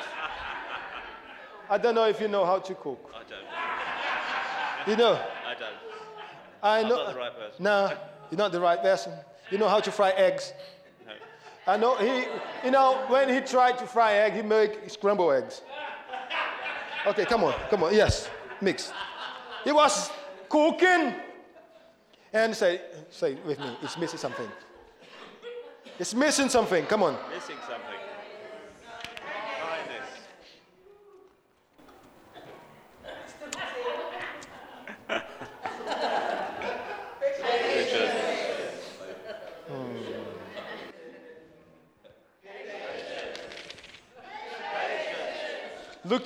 I 1.69 1.77
don't 1.77 1.95
know 1.95 2.05
if 2.05 2.21
you 2.21 2.27
know 2.27 2.45
how 2.45 2.59
to 2.59 2.75
cook. 2.75 3.11
I 3.13 3.23
don't. 3.29 4.89
You 4.89 4.97
know? 4.97 5.13
I 5.13 5.53
don't. 5.55 5.73
I 6.61 6.83
know. 6.83 7.05
I'm 7.05 7.05
not 7.05 7.13
the 7.13 7.19
right 7.19 7.35
person. 7.35 7.63
No, 7.63 7.97
you're 8.29 8.37
not 8.37 8.51
the 8.51 8.61
right 8.61 8.81
person. 8.81 9.13
You 9.49 9.57
know 9.57 9.67
how 9.67 9.79
to 9.79 9.91
fry 9.91 10.11
eggs. 10.11 10.53
No. 11.05 11.13
I 11.73 11.77
know 11.77 11.95
he, 11.95 12.25
you 12.65 12.71
know, 12.71 13.03
when 13.07 13.29
he 13.29 13.41
tried 13.41 13.77
to 13.79 13.85
fry 13.85 14.13
egg, 14.13 14.33
he 14.33 14.41
made 14.41 14.77
scrambled 14.87 15.33
eggs. 15.33 15.61
Okay, 17.07 17.25
come 17.25 17.43
on, 17.43 17.53
come 17.69 17.83
on. 17.83 17.93
Yes, 17.93 18.29
mix. 18.61 18.91
He 19.63 19.71
was 19.71 20.09
cooking 20.47 21.13
and 22.31 22.55
say, 22.55 22.81
say 23.09 23.35
with 23.45 23.59
me, 23.59 23.77
it's 23.81 23.97
missing 23.97 24.19
something. 24.19 24.47
It's 25.99 26.13
missing 26.13 26.49
something. 26.49 26.85
Come 26.85 27.03
on. 27.03 27.17
Missing 27.33 27.57
something. 27.67 27.72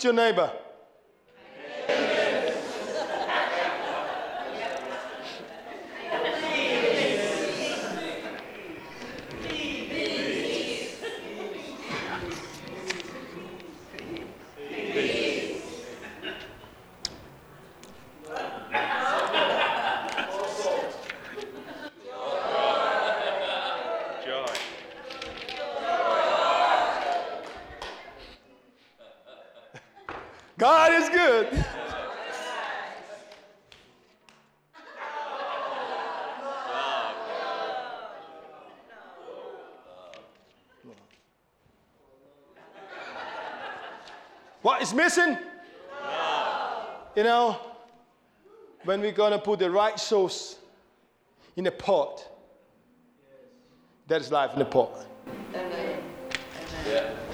Your 0.04 0.14
neighbor. 0.14 0.52
Joy. 24.26 24.46
God 30.58 30.92
is 30.94 31.10
good. 31.10 31.66
What 44.68 44.82
is 44.82 44.94
missing? 44.94 45.38
You 47.16 47.24
know, 47.24 47.58
when 48.84 49.00
we're 49.00 49.14
going 49.14 49.32
to 49.32 49.40
put 49.40 49.60
the 49.60 49.72
right 49.72 49.98
sauce 49.98 50.58
in 51.56 51.66
a 51.68 51.72
pot, 51.72 52.30
there's 54.08 54.30
life 54.30 54.52
in 54.52 54.60
the 54.60 54.66
pot. 54.66 55.06
Self-control. 55.54 57.27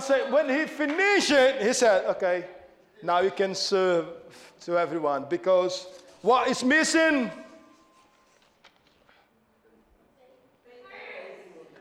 Bible 0.00 0.24
said 0.24 0.32
when 0.32 0.48
he 0.48 0.66
finished 0.66 1.30
it, 1.30 1.62
he 1.62 1.72
said, 1.72 2.06
okay, 2.06 2.46
now 3.02 3.20
you 3.20 3.30
can 3.30 3.54
serve 3.54 4.06
to 4.62 4.78
everyone 4.78 5.26
because 5.28 5.86
what 6.22 6.48
is 6.48 6.64
missing? 6.64 7.30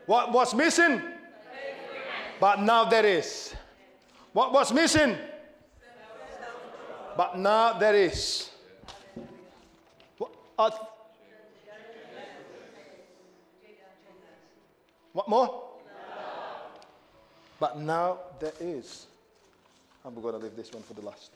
What 0.06 0.32
was 0.34 0.54
missing? 0.54 1.02
But 2.40 2.62
now 2.62 2.86
there 2.86 3.06
is. 3.06 3.54
What 4.34 4.52
was 4.52 4.74
missing? 4.74 5.16
But 7.16 7.38
now 7.38 7.78
there 7.80 7.96
is. 7.96 8.50
What, 10.18 10.32
uh, 10.58 10.72
what 15.14 15.30
more? 15.30 15.69
But 17.60 17.78
now 17.78 18.20
there 18.40 18.54
is. 18.60 19.08
And 20.04 20.16
we're 20.16 20.22
going 20.22 20.36
to 20.36 20.40
leave 20.40 20.56
this 20.56 20.72
one 20.72 20.82
for 20.84 20.94
the 20.94 21.02
last. 21.02 21.32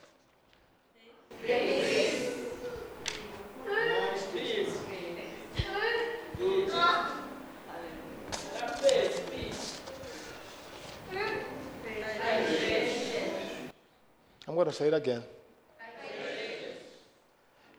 I'm 14.48 14.56
going 14.56 14.68
to 14.68 14.74
say 14.74 14.88
it 14.88 14.94
again. 14.94 15.24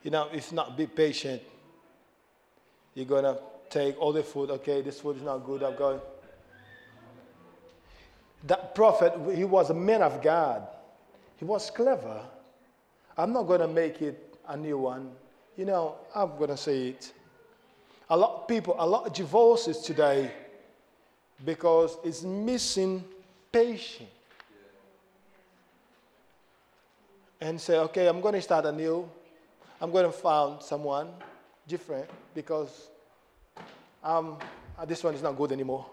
You 0.03 0.11
know, 0.11 0.29
if 0.31 0.51
not 0.51 0.77
be 0.77 0.85
patient, 0.85 1.41
you're 2.93 3.05
going 3.05 3.23
to 3.23 3.39
take 3.71 3.99
all 3.99 4.13
the 4.13 4.21
food. 4.21 4.51
Okay, 4.51 4.81
this 4.83 4.99
food 4.99 5.17
is 5.17 5.23
not 5.23 5.39
good. 5.39 5.63
I'm 5.63 5.75
going. 5.75 5.99
That 8.45 8.75
prophet, 8.75 9.13
he 9.33 9.43
was 9.43 9.69
a 9.69 9.73
man 9.73 10.01
of 10.01 10.21
God. 10.21 10.67
He 11.37 11.45
was 11.45 11.71
clever. 11.71 12.21
I'm 13.17 13.33
not 13.33 13.43
going 13.43 13.61
to 13.61 13.67
make 13.67 14.01
it 14.01 14.37
a 14.47 14.55
new 14.55 14.77
one. 14.77 15.11
You 15.57 15.65
know, 15.65 15.95
I'm 16.13 16.37
going 16.37 16.49
to 16.49 16.57
say 16.57 16.89
it. 16.89 17.13
A 18.09 18.17
lot 18.17 18.41
of 18.41 18.47
people, 18.47 18.75
a 18.77 18.85
lot 18.85 19.07
of 19.07 19.13
divorces 19.13 19.79
today 19.79 20.31
because 21.43 21.97
it's 22.03 22.21
missing 22.23 23.03
patience. 23.51 24.09
And 27.41 27.59
say, 27.59 27.77
okay, 27.79 28.07
I'm 28.07 28.21
going 28.21 28.33
to 28.33 28.41
start 28.41 28.65
anew. 28.65 29.09
I'm 29.81 29.91
going 29.91 30.05
to 30.05 30.11
find 30.11 30.61
someone 30.61 31.09
different 31.67 32.09
because 32.33 32.87
um, 34.03 34.37
this 34.87 35.03
one 35.03 35.13
is 35.13 35.21
not 35.21 35.35
good 35.35 35.51
anymore. 35.51 35.85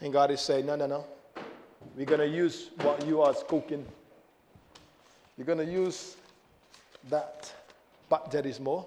And 0.00 0.12
God 0.12 0.30
is 0.30 0.40
saying, 0.40 0.64
no, 0.64 0.76
no, 0.76 0.86
no. 0.86 1.04
We're 1.96 2.06
going 2.06 2.20
to 2.20 2.28
use 2.28 2.70
what 2.80 3.06
you 3.06 3.22
are 3.22 3.34
cooking. 3.34 3.84
You're 5.36 5.46
going 5.46 5.58
to 5.58 5.72
use 5.72 6.16
that, 7.08 7.52
but 8.08 8.30
there 8.30 8.46
is 8.46 8.60
more. 8.60 8.86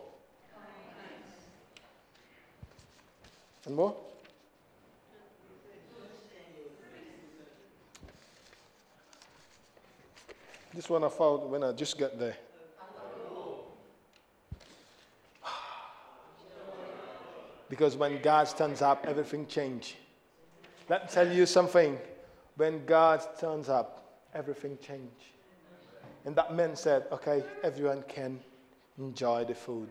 And 3.66 3.76
more? 3.76 3.96
This 10.74 10.90
one 10.90 11.04
I 11.04 11.10
found 11.10 11.52
when 11.52 11.64
I 11.64 11.74
just 11.74 11.98
got 11.98 12.18
there. 12.18 12.38
Because 17.70 17.96
when 17.96 18.22
God 18.22 18.48
stands 18.48 18.82
up, 18.82 19.06
everything 19.08 19.48
changes. 19.48 19.94
Let 20.90 21.04
me 21.04 21.10
tell 21.10 21.32
you 21.32 21.46
something. 21.46 21.98
When 22.58 22.86
God 22.86 23.22
turns 23.40 23.70
up, 23.70 24.22
everything 24.34 24.78
changed. 24.86 25.32
And 26.26 26.36
that 26.36 26.54
man 26.54 26.76
said, 26.76 27.06
okay, 27.12 27.44
everyone 27.64 28.04
can 28.08 28.40
enjoy 28.98 29.46
the 29.46 29.56
food. 29.56 29.90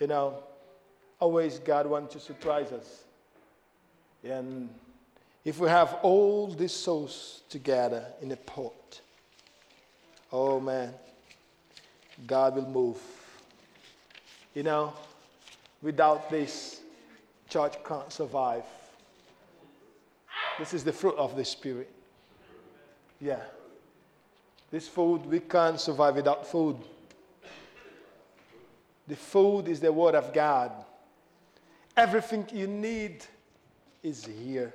You 0.00 0.06
know, 0.06 0.42
always 1.20 1.58
God 1.58 1.86
wants 1.86 2.14
to 2.14 2.20
surprise 2.20 2.72
us. 2.72 3.04
And 4.24 4.68
if 5.44 5.58
we 5.58 5.68
have 5.68 5.94
all 6.02 6.48
these 6.48 6.72
souls 6.72 7.42
together 7.48 8.04
in 8.20 8.32
a 8.32 8.36
pot, 8.36 9.00
oh 10.32 10.60
man, 10.60 10.94
God 12.26 12.56
will 12.56 12.68
move. 12.68 13.00
You 14.54 14.62
know, 14.62 14.92
without 15.82 16.30
this, 16.30 16.80
church 17.48 17.74
can't 17.84 18.12
survive. 18.12 18.64
This 20.62 20.74
is 20.74 20.84
the 20.84 20.92
fruit 20.92 21.16
of 21.16 21.34
the 21.34 21.44
Spirit. 21.44 21.90
Yeah. 23.20 23.40
This 24.70 24.86
food, 24.86 25.26
we 25.26 25.40
can't 25.40 25.80
survive 25.80 26.14
without 26.14 26.46
food. 26.46 26.76
The 29.08 29.16
food 29.16 29.66
is 29.66 29.80
the 29.80 29.92
Word 29.92 30.14
of 30.14 30.32
God. 30.32 30.70
Everything 31.96 32.46
you 32.52 32.68
need 32.68 33.24
is 34.04 34.24
here. 34.24 34.72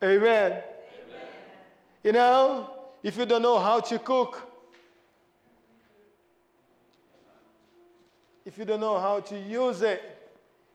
Amen. 0.00 0.52
Amen. 0.52 0.62
You 2.04 2.12
know, 2.12 2.70
if 3.02 3.16
you 3.16 3.26
don't 3.26 3.42
know 3.42 3.58
how 3.58 3.80
to 3.80 3.98
cook, 3.98 4.52
if 8.44 8.56
you 8.56 8.64
don't 8.64 8.78
know 8.78 9.00
how 9.00 9.18
to 9.18 9.36
use 9.36 9.82
it, 9.82 10.15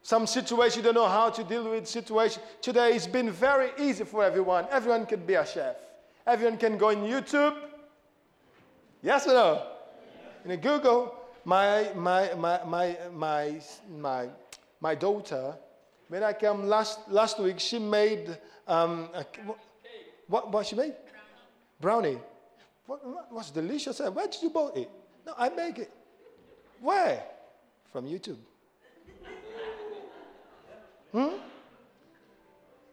some 0.04 0.26
situation 0.26 0.80
you 0.80 0.84
don't 0.84 0.96
know 0.96 1.08
how 1.08 1.30
to 1.30 1.44
deal 1.44 1.70
with 1.70 1.88
situation. 1.88 2.42
Today 2.62 2.94
it's 2.94 3.08
been 3.08 3.32
very 3.32 3.72
easy 3.78 4.04
for 4.04 4.24
everyone. 4.24 4.66
Everyone 4.72 5.06
can 5.06 5.26
be 5.26 5.36
a 5.36 5.46
chef. 5.46 5.76
Everyone 6.26 6.58
can 6.58 6.78
go 6.78 6.90
on 6.90 6.98
YouTube. 6.98 7.56
Yes 9.02 9.28
or 9.28 9.34
no? 9.34 9.68
In 10.46 10.60
Google, 10.60 11.16
my 11.46 11.92
my 11.96 12.34
my 12.34 12.64
my 12.66 12.98
my 13.14 13.62
my, 13.90 14.28
my 14.80 14.96
daughter, 14.96 15.56
when 16.08 16.24
I 16.24 16.34
came 16.34 16.64
last 16.68 17.08
last 17.10 17.40
week, 17.40 17.60
she 17.60 17.78
made 17.80 18.38
um, 18.68 19.10
a, 19.14 19.26
what 20.28 20.52
what 20.52 20.66
she 20.66 20.76
made? 20.76 20.94
Brownie. 21.80 22.18
What, 22.86 23.06
what 23.06 23.32
was 23.32 23.52
delicious? 23.52 24.00
Where 24.00 24.28
did 24.28 24.42
you 24.42 24.50
buy 24.50 24.70
it? 24.76 24.90
No, 25.26 25.34
I 25.38 25.50
make 25.50 25.80
it. 25.80 25.92
Where? 26.80 27.24
From 27.92 28.06
YouTube. 28.06 28.38
Hmm? 31.12 31.36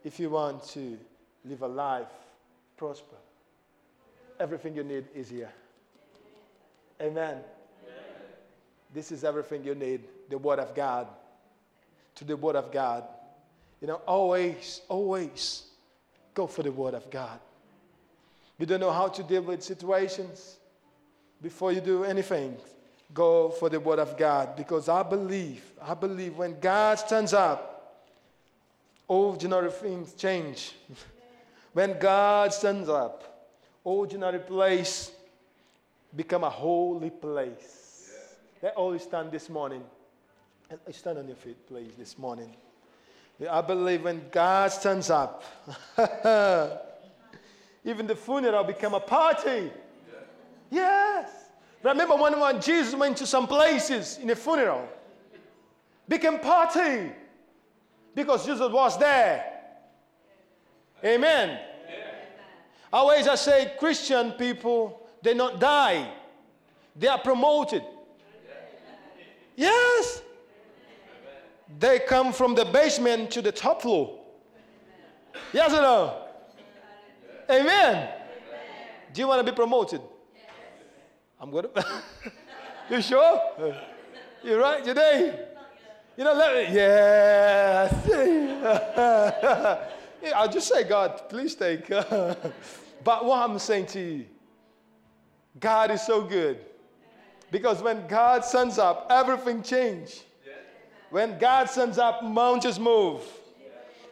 If 0.05 0.19
you 0.19 0.31
want 0.31 0.65
to 0.69 0.99
live 1.45 1.63
a 1.63 1.69
life, 1.69 2.07
prosper, 2.77 3.17
everything 4.41 4.75
you 4.75 4.85
need 4.85 5.05
is 5.15 5.29
here. 5.29 5.51
Amen. 7.01 7.15
Amen. 7.15 7.43
This 8.93 9.13
is 9.13 9.25
everything 9.25 9.65
you 9.65 9.75
need 9.75 10.03
the 10.29 10.39
Word 10.39 10.59
of 10.59 10.75
God. 10.75 11.07
To 12.17 12.25
the 12.25 12.37
Word 12.37 12.57
of 12.57 12.73
God. 12.73 13.05
You 13.81 13.87
know, 13.87 14.01
always, 14.07 14.81
always 14.89 15.65
go 16.35 16.47
for 16.47 16.63
the 16.63 16.73
Word 16.73 16.95
of 16.95 17.09
God. 17.11 17.39
You 18.59 18.67
don't 18.67 18.81
know 18.81 18.91
how 18.91 19.09
to 19.09 19.23
deal 19.23 19.43
with 19.43 19.63
situations 19.63 20.57
before 21.41 21.73
you 21.73 21.81
do 21.81 22.05
anything. 22.05 22.57
Go 23.15 23.51
for 23.51 23.69
the 23.69 23.79
Word 23.79 24.01
of 24.01 24.17
God 24.17 24.57
because 24.57 24.89
I 24.89 25.03
believe, 25.03 25.63
I 25.81 25.95
believe 25.95 26.37
when 26.37 26.59
God 26.61 26.99
stands 26.99 27.33
up, 27.33 27.78
ordinary 29.09 29.71
things 29.71 30.13
change. 30.13 30.75
when 31.73 31.99
God 31.99 32.53
stands 32.53 32.89
up, 32.89 33.49
ordinary 33.83 34.39
place 34.39 35.11
become 36.15 36.45
a 36.45 36.51
holy 36.51 37.11
place. 37.11 38.11
Yeah. 38.63 38.69
Let 38.69 38.77
all 38.77 38.99
stand 38.99 39.33
this 39.33 39.49
morning. 39.49 39.83
Stand 40.93 41.19
on 41.19 41.27
your 41.27 41.37
feet, 41.37 41.67
please, 41.67 41.93
this 41.99 42.19
morning. 42.19 42.55
I 43.49 43.63
believe 43.63 44.03
when 44.03 44.29
God 44.31 44.71
stands 44.71 45.11
up, 45.11 45.45
even 47.85 48.07
the 48.07 48.17
funeral 48.17 48.65
become 48.65 48.95
a 48.95 49.01
party. 49.01 49.71
Yeah. 49.71 50.19
Yes. 50.71 51.31
Remember 51.83 52.17
when, 52.17 52.39
when 52.39 52.61
Jesus 52.61 52.95
went 52.95 53.17
to 53.19 53.27
some 53.27 53.47
places 53.47 54.19
in 54.21 54.29
a 54.29 54.37
funeral, 54.37 54.87
became 56.09 56.39
party 56.41 57.13
because 58.15 58.47
Jesus 58.47 58.71
was 58.71 58.99
there. 58.99 59.45
Amen. 61.05 61.61
Always 62.93 63.29
I 63.29 63.35
say 63.35 63.73
Christian 63.79 64.33
people, 64.33 65.07
they 65.23 65.35
not 65.35 65.61
die. 65.61 66.11
They 66.97 67.07
are 67.07 67.19
promoted. 67.19 67.83
Yes. 69.57 70.23
They 71.79 72.01
come 72.01 72.33
from 72.33 72.55
the 72.55 72.65
basement 72.65 73.31
to 73.33 73.43
the 73.43 73.53
top 73.53 73.83
floor. 73.83 74.19
Yes 75.53 75.73
or 75.73 75.83
no? 75.83 76.23
Amen. 77.51 78.09
Do 79.13 79.21
you 79.21 79.29
want 79.29 79.45
to 79.45 79.53
be 79.53 79.55
promoted? 79.55 80.01
I'm 81.41 81.51
going 81.51 81.67
to. 81.75 81.85
you 82.91 83.03
sure? 83.03 83.41
You're 84.43 84.59
right 84.59 84.85
today. 84.85 85.48
You 86.19 86.25
know, 86.25 86.35
let 86.35 86.69
me, 86.69 86.75
yes. 86.75 87.95
yeah, 90.21 90.33
I'll 90.35 90.49
just 90.49 90.67
say, 90.67 90.83
God, 90.83 91.29
please 91.29 91.55
take. 91.55 91.87
but 91.89 93.25
what 93.25 93.49
I'm 93.49 93.57
saying 93.61 93.87
to 93.87 94.01
you, 94.01 94.27
God 95.61 95.93
is 95.93 96.05
so 96.05 96.23
good. 96.23 96.59
Because 97.53 97.81
when 97.85 98.05
God 98.09 98.45
sends 98.45 98.81
up, 98.81 99.07
everything 99.11 99.63
changes. 99.63 100.25
When 101.11 101.39
God 101.39 101.71
sends 101.71 101.99
up, 101.99 102.25
mountains 102.25 102.81
move. 102.81 103.23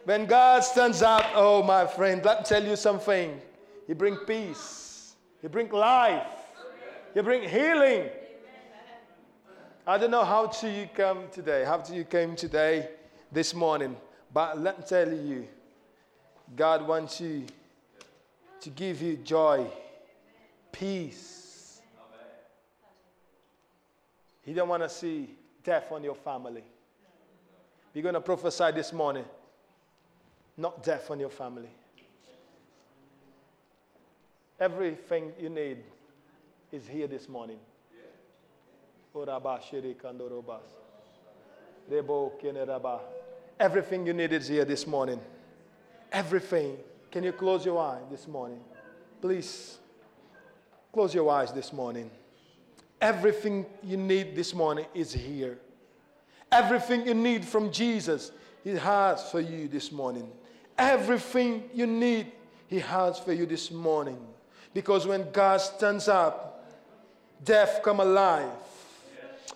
When 0.04 0.26
God 0.26 0.62
stands 0.62 1.02
up, 1.02 1.24
oh 1.34 1.64
my 1.64 1.88
friend, 1.88 2.24
let 2.24 2.38
me 2.38 2.44
tell 2.44 2.64
you 2.64 2.76
something. 2.76 3.40
He 3.88 3.94
bring 3.94 4.14
peace. 4.18 5.16
He 5.42 5.48
bring 5.48 5.68
life. 5.70 6.22
He 7.14 7.20
bring 7.20 7.48
healing. 7.48 8.11
I 9.89 9.99
don't 9.99 10.11
know 10.11 10.24
how 10.24 10.49
to 10.49 10.68
you 10.68 10.89
come 10.93 11.28
today, 11.30 11.64
how 11.64 11.76
to 11.76 11.95
you 11.95 12.03
came 12.03 12.34
today, 12.34 12.89
this 13.30 13.55
morning, 13.55 13.97
but 14.34 14.59
let 14.59 14.80
me 14.80 14.84
tell 14.84 15.12
you, 15.12 15.47
God 16.57 16.87
wants 16.89 17.20
you 17.20 17.47
to 18.62 18.70
give 18.70 19.01
you 19.01 19.16
joy, 19.18 19.64
peace. 20.72 21.80
He 24.43 24.53
don't 24.53 24.68
want 24.68 24.82
to 24.82 24.89
see 24.89 25.30
death 25.62 25.93
on 25.93 26.03
your 26.03 26.16
family. 26.16 26.64
We're 27.95 28.03
going 28.03 28.14
to 28.14 28.20
prophesy 28.20 28.72
this 28.72 28.93
morning, 28.93 29.24
not 30.57 30.82
death 30.82 31.12
on 31.12 31.20
your 31.20 31.30
family. 31.30 31.70
Everything 34.59 35.32
you 35.41 35.49
need 35.49 35.78
is 36.72 36.89
here 36.89 37.07
this 37.07 37.28
morning. 37.28 37.59
Everything 43.58 44.06
you 44.06 44.12
need 44.12 44.32
is 44.32 44.48
here 44.48 44.64
this 44.64 44.86
morning. 44.86 45.20
Everything. 46.12 46.76
Can 47.10 47.24
you 47.24 47.32
close 47.32 47.64
your 47.64 47.80
eyes 47.80 48.02
this 48.10 48.28
morning? 48.28 48.60
Please 49.22 49.78
close 50.92 51.14
your 51.14 51.30
eyes 51.30 51.52
this 51.52 51.72
morning. 51.72 52.10
Everything 53.00 53.64
you 53.82 53.96
need 53.96 54.36
this 54.36 54.54
morning 54.54 54.86
is 54.94 55.12
here. 55.12 55.58
Everything 56.52 57.06
you 57.06 57.14
need 57.14 57.44
from 57.44 57.70
Jesus, 57.72 58.32
He 58.64 58.70
has 58.70 59.30
for 59.30 59.40
you 59.40 59.68
this 59.68 59.90
morning. 59.90 60.30
Everything 60.76 61.64
you 61.72 61.86
need, 61.86 62.32
He 62.68 62.80
has 62.80 63.18
for 63.18 63.32
you 63.32 63.46
this 63.46 63.70
morning. 63.70 64.18
Because 64.74 65.06
when 65.06 65.30
God 65.32 65.58
stands 65.62 66.08
up, 66.08 66.70
death 67.42 67.80
come 67.82 68.00
alive. 68.00 68.50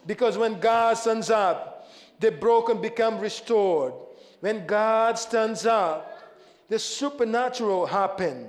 Because 0.07 0.39
when 0.39 0.61
God 0.61 0.95
stands 0.95 1.31
up, 1.31 1.89
the 2.19 2.31
broken 2.31 2.81
become 2.81 3.19
restored. 3.19 3.95
When 4.41 4.67
God 4.67 5.19
stands 5.19 5.67
up, 5.67 6.19
the 6.69 6.79
supernatural 6.79 7.87
happen. 7.87 8.49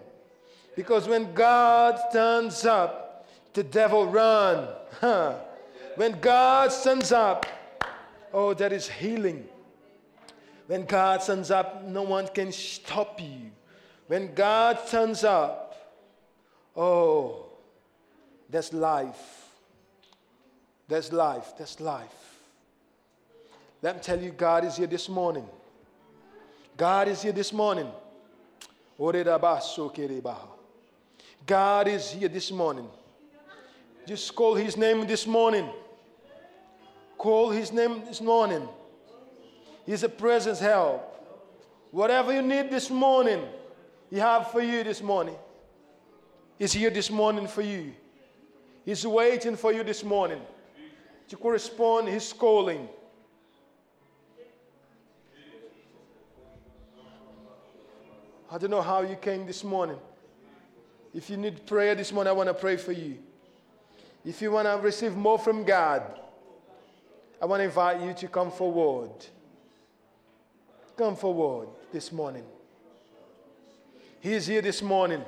Because 0.75 1.07
when 1.07 1.33
God 1.33 1.99
stands 2.09 2.65
up, 2.65 3.27
the 3.53 3.63
devil 3.63 4.07
run. 4.07 4.67
When 5.95 6.19
God 6.21 6.71
stands 6.71 7.11
up, 7.11 7.45
oh, 8.33 8.53
there 8.53 8.73
is 8.73 8.87
healing. 8.87 9.47
When 10.67 10.85
God 10.85 11.21
stands 11.21 11.51
up, 11.51 11.83
no 11.83 12.03
one 12.03 12.27
can 12.29 12.51
stop 12.51 13.19
you. 13.19 13.51
When 14.07 14.33
God 14.33 14.79
stands 14.85 15.23
up, 15.25 15.75
oh, 16.75 17.45
there's 18.49 18.71
life. 18.73 19.40
There's 20.91 21.13
life. 21.13 21.53
There's 21.57 21.79
life. 21.79 22.37
Let 23.81 23.95
me 23.95 24.01
tell 24.01 24.19
you, 24.19 24.31
God 24.31 24.65
is 24.65 24.75
here 24.75 24.87
this 24.87 25.07
morning. 25.07 25.45
God 26.75 27.07
is 27.07 27.21
here 27.21 27.31
this 27.31 27.53
morning. 27.53 27.87
God 31.45 31.87
is 31.87 32.11
here 32.11 32.27
this 32.27 32.51
morning. 32.51 32.89
Just 34.05 34.35
call 34.35 34.55
his 34.55 34.75
name 34.75 35.07
this 35.07 35.25
morning. 35.25 35.69
Call 37.17 37.51
his 37.51 37.71
name 37.71 38.03
this 38.03 38.19
morning. 38.19 38.67
He's 39.85 40.03
a 40.03 40.09
presence 40.09 40.59
help. 40.59 41.07
Whatever 41.91 42.33
you 42.33 42.41
need 42.41 42.69
this 42.69 42.89
morning, 42.89 43.41
he 44.09 44.17
have 44.17 44.51
for 44.51 44.61
you 44.61 44.83
this 44.83 45.01
morning. 45.01 45.37
He's 46.59 46.73
here 46.73 46.89
this 46.89 47.09
morning 47.09 47.47
for 47.47 47.61
you. 47.61 47.93
He's 48.83 49.07
waiting 49.07 49.55
for 49.55 49.71
you 49.71 49.85
this 49.85 50.03
morning 50.03 50.41
to 51.31 51.37
correspond 51.37 52.09
his 52.09 52.33
calling. 52.33 52.89
I 58.51 58.57
don't 58.57 58.69
know 58.69 58.81
how 58.81 59.01
you 59.01 59.15
came 59.15 59.45
this 59.45 59.63
morning. 59.63 59.95
If 61.13 61.29
you 61.29 61.37
need 61.37 61.65
prayer 61.65 61.95
this 61.95 62.11
morning, 62.11 62.31
I 62.31 62.33
want 62.33 62.49
to 62.49 62.53
pray 62.53 62.75
for 62.75 62.91
you. 62.91 63.17
If 64.25 64.41
you 64.41 64.51
want 64.51 64.67
to 64.67 64.77
receive 64.83 65.15
more 65.15 65.39
from 65.39 65.63
God, 65.63 66.03
I 67.41 67.45
want 67.45 67.61
to 67.61 67.63
invite 67.63 68.01
you 68.01 68.13
to 68.13 68.27
come 68.27 68.51
forward. 68.51 69.25
Come 70.97 71.15
forward 71.15 71.69
this 71.93 72.11
morning. 72.11 72.43
He 74.19 74.33
is 74.33 74.47
here 74.47 74.61
this 74.61 74.81
morning. 74.81 75.23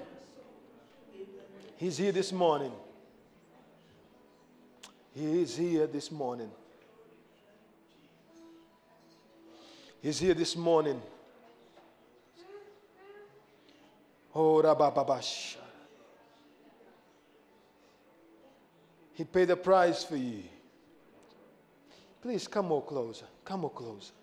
He's 1.77 1.97
here 1.97 2.11
this 2.11 2.33
morning. 2.33 2.73
He 5.15 5.41
is 5.41 5.55
here 5.55 5.87
this 5.87 6.11
morning. 6.11 6.49
He's 10.01 10.19
here 10.19 10.33
this 10.33 10.55
morning. 10.55 11.01
Oh, 14.35 14.61
Rabababash. 14.61 15.57
He 19.13 19.23
paid 19.23 19.49
the 19.49 19.55
price 19.55 20.03
for 20.03 20.17
you. 20.17 20.43
Please 22.21 22.47
come 22.47 22.67
more 22.67 22.81
closer. 22.81 23.25
Come 23.45 23.61
more 23.61 23.69
closer. 23.69 24.13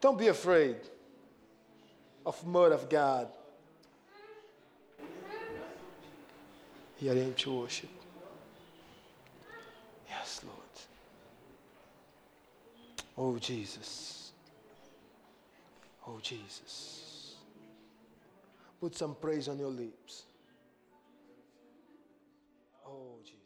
Don't 0.00 0.18
be 0.18 0.28
afraid 0.28 0.76
of 2.24 2.46
murder 2.46 2.76
of 2.76 2.88
God. 2.88 3.28
Am 7.00 7.34
to 7.34 7.60
worship. 7.60 7.88
Yes, 10.08 10.40
Lord. 10.44 10.58
Oh, 13.20 13.36
Jesus. 13.36 14.30
Oh, 16.06 16.20
Jesus. 16.22 17.34
Put 18.80 18.94
some 18.94 19.16
praise 19.16 19.48
on 19.48 19.58
your 19.58 19.70
lips. 19.70 20.22
Oh, 22.86 23.16
Jesus. 23.24 23.37